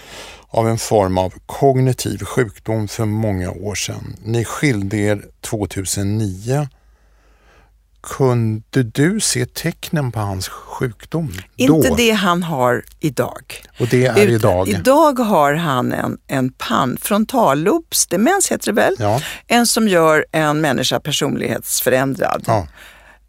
[0.49, 4.17] av en form av kognitiv sjukdom för många år sedan.
[4.25, 6.69] Ni skilde er 2009.
[8.03, 11.95] Kunde du se tecknen på hans sjukdom Inte då?
[11.95, 13.63] det han har idag.
[13.81, 14.69] Och det är Ut, idag?
[14.69, 18.97] Idag har han en, en pann, frontallobsdemens heter det väl?
[18.99, 19.23] Ja.
[19.47, 22.45] En som gör en människa personlighetsförändrad.
[22.47, 22.67] Ja.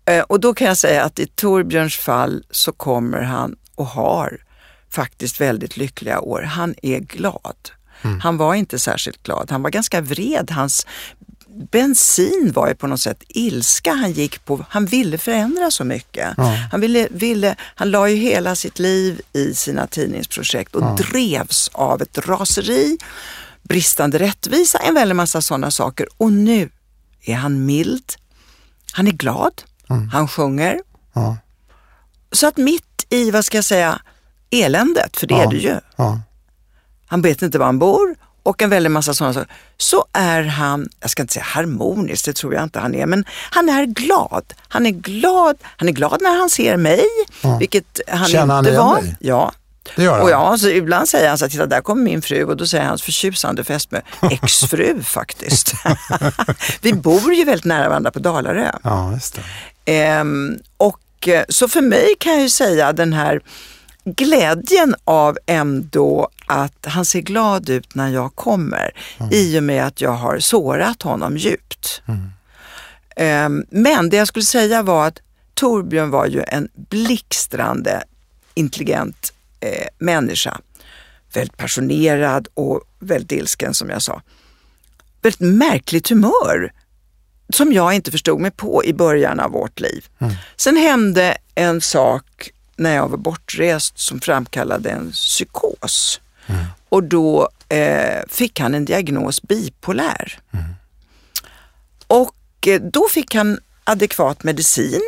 [0.06, 4.38] Eh, och då kan jag säga att i Torbjörns fall så kommer han och har
[4.90, 6.42] faktiskt väldigt lyckliga år.
[6.42, 7.56] Han är glad.
[8.02, 8.20] Mm.
[8.20, 9.52] Han var inte särskilt glad.
[9.52, 10.52] Han var ganska vred.
[10.52, 10.88] Hans
[11.72, 14.66] bensin var ju på något sätt ilska han gick på.
[14.70, 16.34] Han ville förändra så mycket.
[16.38, 16.58] Ja.
[16.72, 20.96] Han, ville, ville, han la ju hela sitt liv i sina tidningsprojekt och ja.
[20.96, 22.98] drevs av ett raseri,
[23.64, 26.08] bristande rättvisa, en väldig massa sådana saker.
[26.18, 26.70] Och nu
[27.22, 28.14] är han mild.
[28.92, 29.62] Han är glad.
[29.90, 30.10] Mm.
[30.10, 30.82] Han sjunger.
[31.14, 31.38] Ja.
[32.32, 34.02] Så att mitt i, vad ska jag säga,
[34.50, 35.80] eländet, för det är det ju.
[37.06, 39.54] Han vet inte var han bor och en väldig massa sådana saker.
[39.78, 43.26] Så är han, jag ska inte säga harmonisk, det tror jag inte han är, men
[43.52, 44.54] han är glad.
[44.68, 47.06] Han är glad, han är glad när han ser mig,
[47.42, 47.58] ja.
[47.58, 49.02] vilket han Känner inte han var.
[49.02, 49.16] Dig?
[49.20, 49.52] Ja.
[49.96, 50.22] Det gör han.
[50.22, 52.68] Och ja, så ibland säger han så här, titta där kommer min fru och då
[52.68, 54.02] säger hans förtjusande fästmö,
[54.32, 55.74] exfru faktiskt.
[56.82, 58.72] Vi bor ju väldigt nära varandra på Dalarö.
[58.84, 59.42] Ja, just det.
[59.86, 63.42] Ehm, och eh, så för mig kan jag ju säga den här
[64.06, 69.34] glädjen av ändå att han ser glad ut när jag kommer mm.
[69.34, 72.02] i och med att jag har sårat honom djupt.
[72.08, 72.32] Mm.
[73.46, 75.20] Um, men det jag skulle säga var att
[75.54, 78.04] Torbjörn var ju en blixtrande
[78.54, 80.58] intelligent eh, människa.
[81.34, 84.22] Väldigt passionerad och väldigt ilsken som jag sa.
[85.22, 86.72] Väldigt märkligt humör
[87.54, 90.06] som jag inte förstod mig på i början av vårt liv.
[90.20, 90.34] Mm.
[90.56, 96.22] Sen hände en sak när jag var bortrest som framkallade en psykos.
[96.48, 96.66] Mm.
[96.90, 100.40] Och då eh, fick han en diagnos bipolär.
[100.54, 100.66] Mm.
[102.08, 105.02] Och eh, då fick han adekvat medicin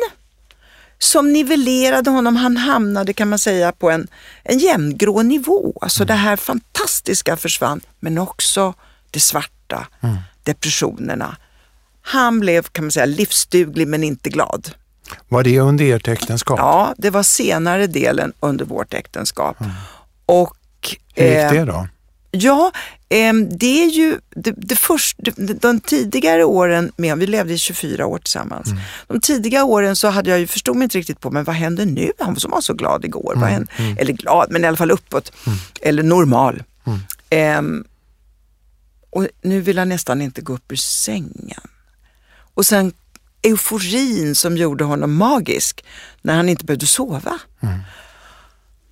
[0.98, 2.36] som nivellerade honom.
[2.36, 4.08] Han hamnade kan man säga på en,
[4.42, 5.78] en jämngrå nivå.
[5.80, 6.06] Alltså mm.
[6.06, 8.74] det här fantastiska försvann, men också
[9.10, 10.16] det svarta, mm.
[10.42, 11.36] depressionerna.
[12.02, 14.70] Han blev kan man säga livsduglig men inte glad.
[15.28, 16.58] Var det under ert äktenskap?
[16.58, 19.60] Ja, det var senare delen under vårt äktenskap.
[19.60, 19.72] Mm.
[20.26, 20.56] Och,
[21.14, 21.88] Hur gick det då?
[22.30, 22.72] Ja,
[23.08, 25.18] eh, det är ju det, det först,
[25.60, 28.66] de, tidigare åren, med, vi levde i 24 år tillsammans.
[28.66, 28.80] Mm.
[29.06, 31.86] De tidiga åren så hade jag ju, förstod mig inte riktigt på, men vad händer
[31.86, 32.12] nu?
[32.18, 33.32] Han som var så glad igår.
[33.32, 33.40] Mm.
[33.40, 33.74] Vad händer?
[33.76, 33.96] Mm.
[33.98, 35.32] Eller glad, men i alla fall uppåt.
[35.46, 35.58] Mm.
[35.82, 36.62] Eller normal.
[37.30, 37.62] Eh,
[39.10, 41.68] och nu vill han nästan inte gå upp ur sängen.
[42.54, 42.92] Och sen
[43.44, 45.84] euforin som gjorde honom magisk
[46.22, 47.38] när han inte behövde sova.
[47.62, 47.80] Mm.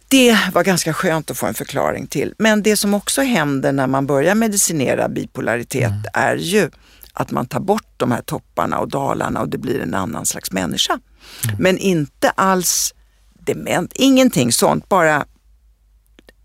[0.09, 2.35] Det var ganska skönt att få en förklaring till.
[2.38, 6.05] Men det som också händer när man börjar medicinera bipolaritet mm.
[6.15, 6.71] är ju
[7.12, 10.53] att man tar bort de här topparna och dalarna och det blir en annan slags
[10.53, 10.93] människa.
[10.93, 11.57] Mm.
[11.59, 12.95] Men inte alls
[13.35, 15.25] dement, ingenting sånt, bara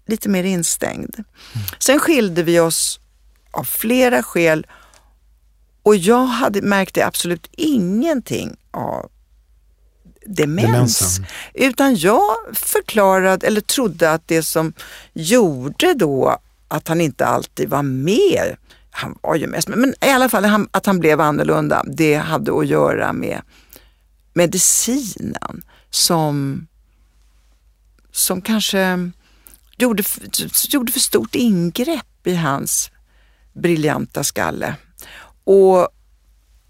[0.08, 1.16] lite mer instängd.
[1.16, 1.68] Mm.
[1.80, 3.00] Sen skilde vi oss
[3.52, 4.68] av flera skäl
[5.88, 9.10] och jag hade, märkte absolut ingenting av
[10.26, 10.66] demens.
[10.66, 11.26] Demensen.
[11.54, 14.74] Utan jag förklarade eller trodde att det som
[15.14, 18.56] gjorde då att han inte alltid var med,
[18.92, 22.68] han var ju mest men i alla fall att han blev annorlunda, det hade att
[22.68, 23.42] göra med
[24.34, 26.68] medicinen som,
[28.12, 29.12] som kanske
[29.78, 30.04] gjorde,
[30.70, 32.92] gjorde för stort ingrepp i hans
[33.54, 34.76] briljanta skalle.
[35.48, 35.90] Och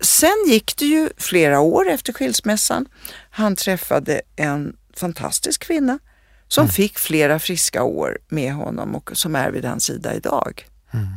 [0.01, 2.85] sen gick det ju flera år efter skilsmässan.
[3.29, 5.99] Han träffade en fantastisk kvinna
[6.47, 6.71] som mm.
[6.71, 10.65] fick flera friska år med honom och som är vid hans sida idag.
[10.93, 11.07] Mm.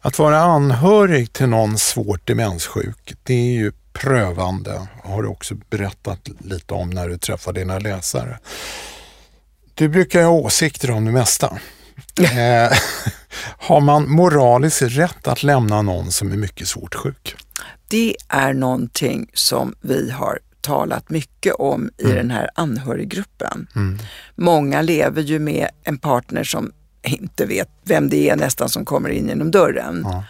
[0.00, 6.28] Att vara anhörig till någon svårt demenssjuk, det är ju prövande, har du också berättat
[6.38, 8.38] lite om när du träffar dina läsare.
[9.74, 11.58] Du brukar ha åsikter om det mesta.
[12.22, 12.72] Eh,
[13.58, 17.36] har man moraliskt rätt att lämna någon som är mycket svårt sjuk?
[17.88, 22.16] Det är någonting som vi har talat mycket om i mm.
[22.16, 23.66] den här anhöriggruppen.
[23.74, 23.98] Mm.
[24.34, 29.08] Många lever ju med en partner som inte vet vem det är nästan som kommer
[29.08, 30.02] in genom dörren.
[30.04, 30.24] Ja.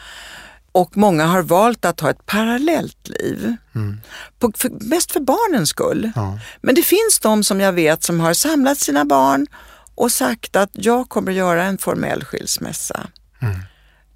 [0.72, 3.57] Och många har valt att ha ett parallellt liv.
[3.75, 4.01] Mm.
[4.38, 6.11] På, för, mest för barnens skull.
[6.14, 6.38] Ja.
[6.61, 9.46] Men det finns de som jag vet som har samlat sina barn
[9.94, 13.07] och sagt att jag kommer göra en formell skilsmässa.
[13.40, 13.57] Mm.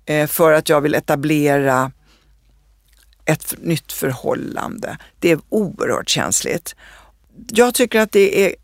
[0.06, 1.92] Eh, för att jag vill etablera
[3.24, 4.98] ett nytt förhållande.
[5.18, 6.76] Det är oerhört känsligt.
[7.48, 8.54] Jag tycker att det är,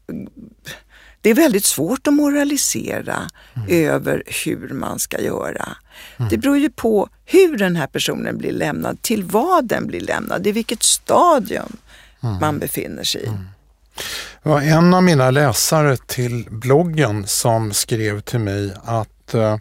[1.21, 3.69] det är väldigt svårt att moralisera mm.
[3.69, 5.77] över hur man ska göra.
[6.17, 6.29] Mm.
[6.31, 10.47] Det beror ju på hur den här personen blir lämnad, till vad den blir lämnad,
[10.47, 11.77] i vilket stadium
[12.23, 12.37] mm.
[12.41, 13.31] man befinner sig i.
[14.43, 19.57] Det var en av mina läsare till bloggen som skrev till mig att eh,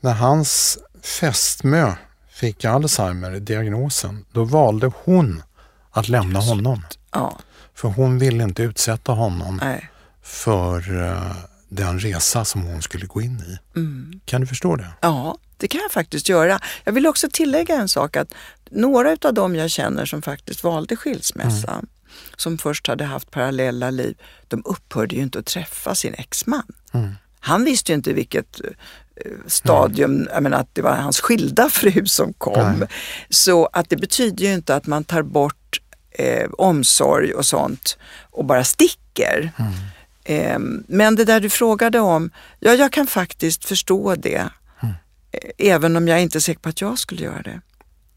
[0.00, 1.92] när hans fästmö
[2.30, 5.42] fick Alzheimer-diagnosen, då valde hon
[5.90, 6.82] att lämna honom.
[7.10, 7.38] Ja.
[7.74, 9.90] För hon ville inte utsätta honom Nej.
[10.22, 11.32] för uh,
[11.68, 13.78] den resa som hon skulle gå in i.
[13.78, 14.20] Mm.
[14.24, 14.88] Kan du förstå det?
[15.00, 16.60] Ja, det kan jag faktiskt göra.
[16.84, 18.34] Jag vill också tillägga en sak att
[18.70, 21.86] några av dem jag känner som faktiskt valde skilsmässa, mm.
[22.36, 24.16] Som först hade haft parallella liv,
[24.48, 26.66] de upphörde ju inte att träffa sin exman.
[26.92, 27.14] Mm.
[27.40, 28.60] Han visste ju inte vilket
[29.46, 30.28] stadium, mm.
[30.32, 32.78] jag menar att det var hans skilda fru som kom.
[32.78, 32.88] Nej.
[33.28, 37.98] Så att det betyder ju inte att man tar bort eh, omsorg och sånt
[38.30, 39.52] och bara sticker.
[39.56, 39.72] Mm.
[40.24, 44.48] Eh, men det där du frågade om, ja jag kan faktiskt förstå det.
[44.82, 44.94] Mm.
[45.32, 47.60] Eh, även om jag inte är säker på att jag skulle göra det.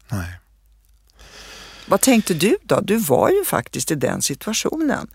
[0.08, 0.28] Nej.
[1.86, 2.80] Vad tänkte du då?
[2.80, 5.06] Du var ju faktiskt i den situationen.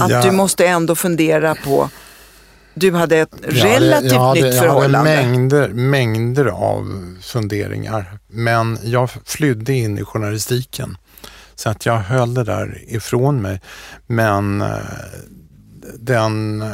[0.00, 0.22] Att ja.
[0.22, 1.90] du måste ändå fundera på
[2.74, 5.10] du hade ett relativt jag hade, nytt förhållande.
[5.10, 8.18] Jag hade mängder, mängder av funderingar.
[8.28, 10.96] Men jag flydde in i journalistiken.
[11.54, 13.60] Så att jag höll det där ifrån mig.
[14.06, 14.76] Men eh,
[15.98, 16.68] den eh,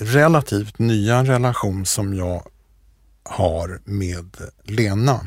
[0.00, 2.42] relativt nya relation som jag
[3.22, 5.26] har med Lena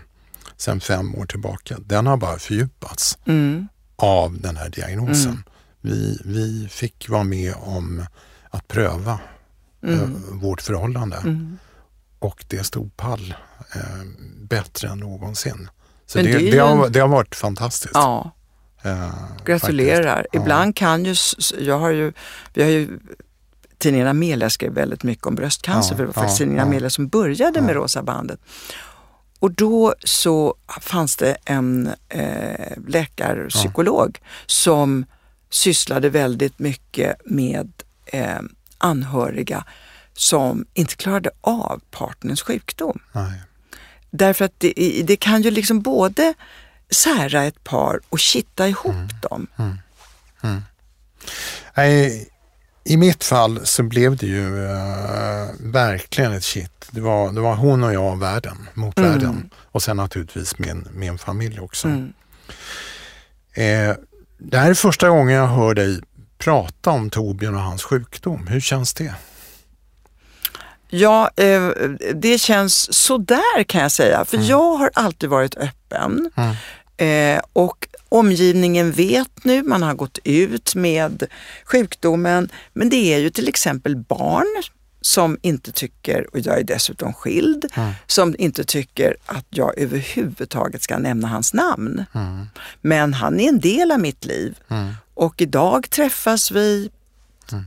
[0.59, 3.67] sedan fem år tillbaka, den har bara fördjupats mm.
[3.95, 5.31] av den här diagnosen.
[5.31, 5.43] Mm.
[5.81, 8.05] Vi, vi fick vara med om
[8.49, 9.19] att pröva
[9.83, 9.99] mm.
[9.99, 11.17] Eh, vårt förhållande.
[11.17, 11.57] Mm.
[12.19, 13.33] Och det stod pall
[13.75, 13.81] eh,
[14.41, 15.69] bättre än någonsin.
[16.05, 17.93] Så det, det, det, har, det, har, varit fantastiskt.
[17.93, 18.31] Ja.
[18.83, 19.09] Eh,
[19.45, 20.15] Gratulerar.
[20.15, 20.35] Faktiskt.
[20.35, 21.15] Ibland kan ju,
[21.59, 22.13] jag har ju,
[22.53, 22.99] vi har ju
[23.77, 26.67] tidningen Amelia skrev väldigt mycket om bröstcancer, ja, för det var faktiskt ja, tidningen.
[26.67, 28.39] Amelia som började med Rosa bandet.
[29.39, 35.05] Och då så fanns det en eh, läkarpsykolog som
[35.49, 37.71] sysslade väldigt mycket med
[38.05, 38.39] eh,
[38.77, 39.65] anhöriga
[40.13, 42.99] som inte klarade av partners sjukdom.
[43.11, 43.41] Nej.
[44.09, 46.33] Därför att det, det, kan ju liksom både
[46.89, 49.07] sära ett par och kitta ihop mm.
[49.21, 49.47] dem.
[49.57, 49.77] Mm.
[50.41, 50.61] Mm.
[51.89, 52.27] I,
[52.89, 56.87] I mitt fall så blev det ju uh, verkligen ett shit.
[56.91, 59.11] Det var, det var hon och jag världen, mot mm.
[59.11, 59.49] världen.
[59.71, 61.87] Och sen naturligtvis min, min familj också.
[61.87, 62.13] Mm.
[63.53, 63.95] Eh,
[64.37, 65.99] det här är första gången jag hör dig
[66.37, 68.47] prata om Torbjörn och hans sjukdom.
[68.47, 69.13] Hur känns det?
[70.89, 71.69] Ja, eh,
[72.15, 74.25] det känns sådär kan jag säga.
[74.25, 74.47] För mm.
[74.47, 76.31] jag har alltid varit öppen.
[76.35, 76.55] Mm.
[76.99, 81.23] Eh, och omgivningen vet nu, man har gått ut med
[81.65, 82.49] sjukdomen.
[82.73, 84.63] Men det är ju till exempel barn
[85.01, 87.91] som inte tycker, och jag är dessutom skild, mm.
[88.07, 92.05] som inte tycker att jag överhuvudtaget ska nämna hans namn.
[92.13, 92.45] Mm.
[92.81, 94.59] Men han är en del av mitt liv.
[94.67, 94.93] Mm.
[95.13, 96.89] Och idag träffas vi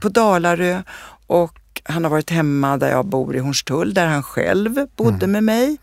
[0.01, 0.83] på Dalarö
[1.27, 5.45] och han har varit hemma där jag bor i Hornstull, där han själv bodde med
[5.45, 5.77] mig.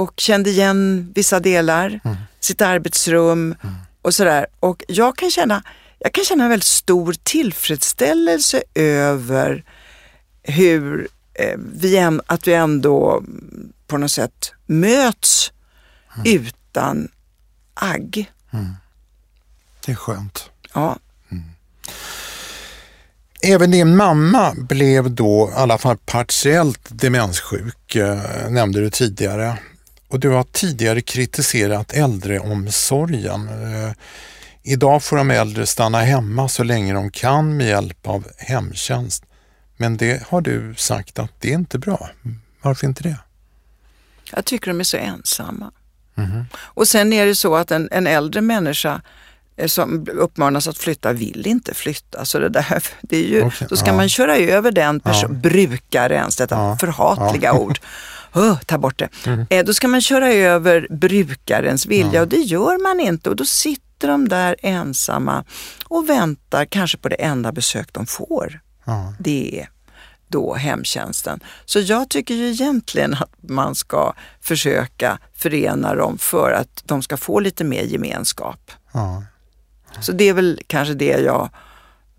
[0.00, 0.08] Mm.
[0.08, 2.00] Och kände igen vissa delar,
[2.40, 3.54] sitt arbetsrum
[4.02, 4.46] och sådär.
[4.60, 5.62] Och jag kan känna,
[5.98, 9.64] jag kan känna en väldigt stor tillfredsställelse över
[10.42, 13.22] hur eh, vi, att vi ändå
[13.86, 15.52] på något sätt möts
[16.16, 16.40] mm.
[16.40, 17.08] utan
[17.74, 18.32] agg.
[18.52, 18.74] Mm.
[19.86, 20.50] Det är skönt.
[20.74, 20.98] Ja.
[21.32, 21.44] Mm.
[23.42, 29.58] Även din mamma blev då i alla fall partiellt demenssjuk, eh, nämnde du tidigare.
[30.10, 33.48] Och du har tidigare kritiserat äldreomsorgen.
[33.48, 33.92] Eh,
[34.62, 39.24] idag får de äldre stanna hemma så länge de kan med hjälp av hemtjänst.
[39.76, 42.10] Men det har du sagt att det är inte bra.
[42.62, 43.16] Varför inte det?
[44.32, 45.70] Jag tycker de är så ensamma.
[46.16, 46.44] Mm.
[46.54, 49.02] Och sen är det så att en, en äldre människa
[49.56, 52.24] eh, som uppmanas att flytta vill inte flytta.
[52.24, 53.96] Så det där, det är ju, okay, då ska ja.
[53.96, 55.50] man köra över den person, ja.
[55.50, 56.76] brukaren, detta ja.
[56.80, 57.58] förhatliga ja.
[57.58, 57.78] ord.
[58.34, 59.08] Oh, ta bort det.
[59.26, 59.46] Mm.
[59.50, 62.20] Eh, då ska man köra över brukarens vilja ja.
[62.20, 65.44] och det gör man inte och då sitter de där ensamma
[65.84, 68.60] och väntar kanske på det enda besök de får.
[68.84, 69.14] Ja.
[69.18, 69.68] Det är
[70.28, 71.40] då hemtjänsten.
[71.64, 77.16] Så jag tycker ju egentligen att man ska försöka förena dem för att de ska
[77.16, 78.70] få lite mer gemenskap.
[78.92, 79.22] Ja.
[80.00, 81.50] Så det är väl kanske det jag,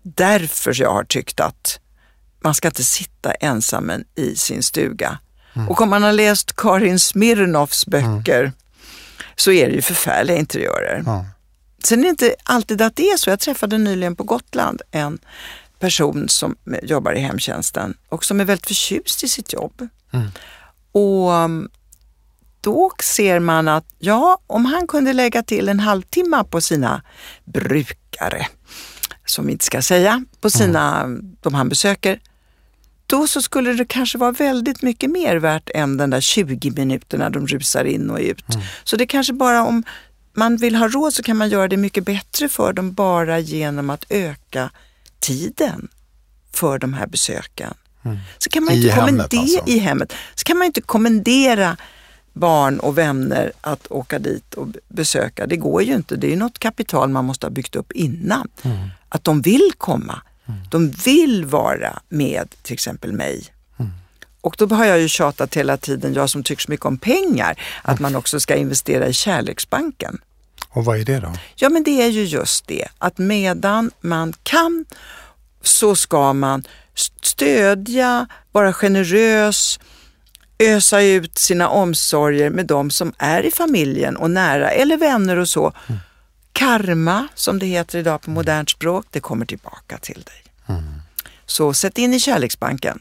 [0.02, 1.80] därför jag har tyckt att
[2.40, 5.18] man ska inte sitta ensam i sin stuga.
[5.54, 5.68] Mm.
[5.68, 8.52] Och om man har läst Karin Smirnoffs böcker mm.
[9.36, 11.02] så är det ju förfärliga interiörer.
[11.06, 11.24] Ja.
[11.84, 13.30] Sen är det inte alltid att det är så.
[13.30, 15.18] Jag träffade nyligen på Gotland en
[15.78, 19.88] person som jobbar i hemtjänsten och som är väldigt förtjust i sitt jobb.
[20.12, 20.30] Mm.
[20.92, 21.68] Och um,
[22.60, 27.02] då ser man att ja, om han kunde lägga till en halvtimme på sina
[27.44, 28.46] brukare,
[29.24, 31.36] som vi inte ska säga, på sina, mm.
[31.40, 32.20] de han besöker,
[33.12, 37.30] då så skulle det kanske vara väldigt mycket mer värt än den där 20 minuterna
[37.30, 38.54] de rusar in och ut.
[38.54, 38.66] Mm.
[38.84, 39.84] Så det kanske bara om
[40.34, 43.90] man vill ha råd så kan man göra det mycket bättre för dem bara genom
[43.90, 44.70] att öka
[45.20, 45.88] tiden
[46.52, 47.74] för de här besöken.
[48.04, 48.18] Mm.
[48.38, 49.62] Så kan man I, inte hemmet alltså.
[49.66, 50.12] I hemmet.
[50.34, 51.76] Så kan man inte kommendera
[52.32, 55.46] barn och vänner att åka dit och besöka.
[55.46, 56.16] Det går ju inte.
[56.16, 58.48] Det är något kapital man måste ha byggt upp innan.
[58.62, 58.88] Mm.
[59.08, 60.22] Att de vill komma.
[60.52, 60.64] Mm.
[60.70, 63.44] De vill vara med till exempel mig.
[63.78, 63.92] Mm.
[64.40, 67.60] Och då har jag ju tjatat hela tiden, jag som tycker så mycket om pengar,
[67.82, 70.20] att man också ska investera i Kärleksbanken.
[70.68, 71.32] Och vad är det då?
[71.54, 74.84] Ja men det är ju just det att medan man kan
[75.62, 76.64] så ska man
[77.22, 79.80] stödja, vara generös,
[80.58, 85.48] ösa ut sina omsorger med de som är i familjen och nära eller vänner och
[85.48, 85.72] så.
[85.86, 86.00] Mm.
[86.52, 90.41] Karma, som det heter idag på modernt språk, det kommer tillbaka till dig.
[90.78, 91.00] Mm.
[91.46, 93.00] Så sätt in i Kärleksbanken.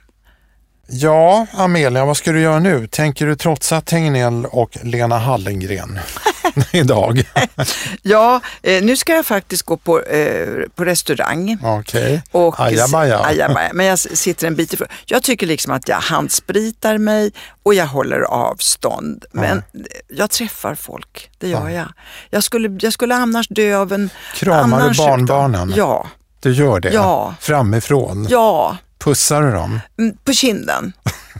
[0.93, 2.87] Ja, Amelia, vad ska du göra nu?
[2.87, 5.99] Tänker du trotsa Tegnell och Lena Hallengren
[6.71, 7.23] idag?
[8.01, 11.57] ja, eh, nu ska jag faktiskt gå på, eh, på restaurang.
[11.63, 12.67] Okej, okay.
[12.67, 13.69] ajabaja.
[13.73, 14.87] Men jag sitter en bit ifrån.
[15.05, 17.31] Jag tycker liksom att jag handspritar mig
[17.63, 19.25] och jag håller avstånd.
[19.31, 19.81] Men ja.
[20.09, 21.75] jag träffar folk, det gör ja.
[21.75, 21.93] jag.
[22.29, 25.73] Jag skulle, jag skulle annars dö av en Kramar du barnbarnen?
[25.75, 26.07] Ja.
[26.41, 26.89] Du gör det?
[26.89, 27.35] Ja.
[27.39, 28.27] Framifrån?
[28.29, 28.77] Ja.
[28.99, 29.79] Pussar du dem?
[29.99, 30.93] Mm, på kinden,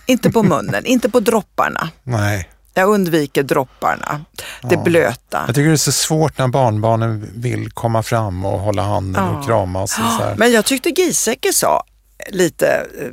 [0.05, 1.89] inte på munnen, inte på dropparna.
[2.03, 2.49] Nej.
[2.73, 4.21] Jag undviker dropparna,
[4.61, 4.81] det ja.
[4.81, 5.43] blöta.
[5.47, 9.37] Jag tycker det är så svårt när barnbarnen vill komma fram och hålla handen ja.
[9.37, 9.99] och kramas.
[9.99, 10.35] Och så här.
[10.35, 11.83] Men jag tyckte Giesecke sa,
[12.29, 12.67] lite
[12.99, 13.07] eh,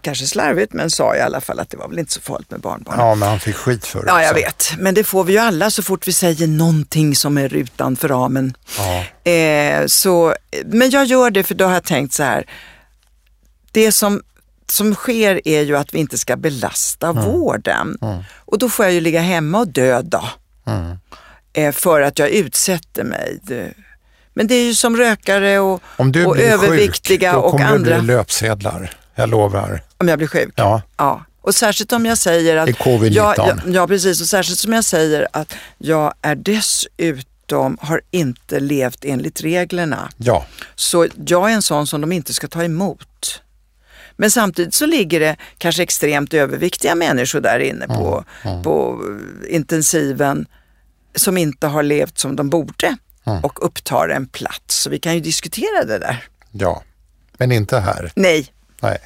[0.00, 2.60] kanske slarvigt, men sa i alla fall att det var väl inte så farligt med
[2.60, 2.98] barnbarn.
[2.98, 4.08] Ja, men han fick skit för det.
[4.08, 4.72] Ja, jag vet.
[4.78, 8.54] Men det får vi ju alla så fort vi säger någonting som är utanför ramen.
[8.78, 9.30] Ja.
[9.32, 10.34] Eh, så,
[10.64, 12.46] men jag gör det för då har jag tänkt så här,
[13.72, 14.22] det som,
[14.66, 17.24] som sker är ju att vi inte ska belasta mm.
[17.24, 17.98] vården.
[18.02, 18.22] Mm.
[18.44, 20.24] Och då får jag ju ligga hemma och döda.
[20.66, 20.98] Mm.
[21.52, 23.40] Eh, för att jag utsätter mig.
[24.34, 27.50] Men det är ju som rökare och, Om du och blir överviktiga sjuk, då och
[27.52, 27.96] kommer andra.
[27.96, 28.92] det bli löpsedlar.
[29.14, 29.82] Jag lovar.
[29.96, 30.52] Om jag blir sjuk?
[30.56, 30.82] Ja.
[30.96, 31.24] Ja.
[31.42, 32.68] Och särskilt om jag säger att...
[32.68, 33.10] I covid-19.
[33.10, 34.20] Ja, ja, ja, precis.
[34.20, 40.10] Och särskilt som jag säger att jag är dessutom, har inte levt enligt reglerna.
[40.16, 43.42] Ja, Så jag är en sån som de inte ska ta emot.
[44.16, 48.24] Men samtidigt så ligger det kanske extremt överviktiga människor där inne på,
[48.64, 49.00] på
[49.48, 50.46] intensiven
[51.14, 52.96] som inte har levt som de borde
[53.42, 54.82] och upptar en plats.
[54.82, 56.24] Så vi kan ju diskutera det där.
[56.50, 56.82] ja.
[57.38, 58.12] Men inte här.
[58.16, 58.46] Nej,
[58.80, 58.98] Nej.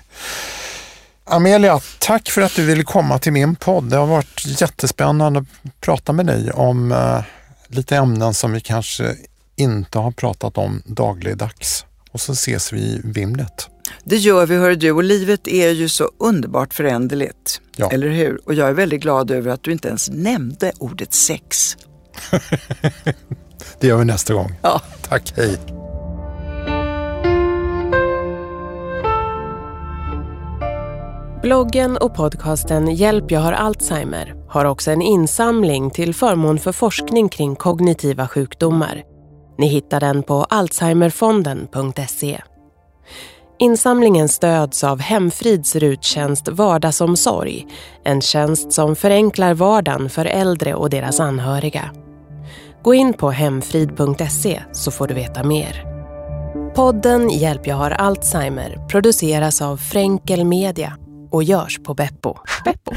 [1.25, 3.85] Amelia, tack för att du ville komma till min podd.
[3.85, 7.23] Det har varit jättespännande att prata med dig om eh,
[7.69, 9.17] lite ämnen som vi kanske
[9.57, 11.85] inte har pratat om dagligdags.
[12.11, 13.69] Och så ses vi i vimlet.
[14.05, 17.61] det gör vi hör du och livet är ju så underbart föränderligt.
[17.77, 17.91] Ja.
[17.91, 18.41] Eller hur?
[18.45, 21.77] Och jag är väldigt glad över att du inte ens nämnde ordet sex.
[23.81, 24.53] Det gör vi nästa gång.
[24.62, 24.81] Ja.
[25.09, 25.59] Tack, hej.
[31.43, 37.29] Bloggen och podcasten Hjälp jag har Alzheimer har också en insamling till förmån för forskning
[37.29, 39.03] kring kognitiva sjukdomar.
[39.59, 42.43] Ni hittar den på alzheimerfonden.se.
[43.59, 47.66] Insamlingen stöds av Hemfrids ruttjänst Vardagsomsorg,
[48.05, 51.91] en tjänst som förenklar vardagen för äldre och deras anhöriga.
[52.85, 55.85] Gå in på hemfrid.se så får du veta mer.
[56.74, 60.97] Podden Hjälp jag har Alzheimer produceras av Fränkel Media
[61.30, 62.35] och görs på Beppo.
[62.64, 62.93] Beppo.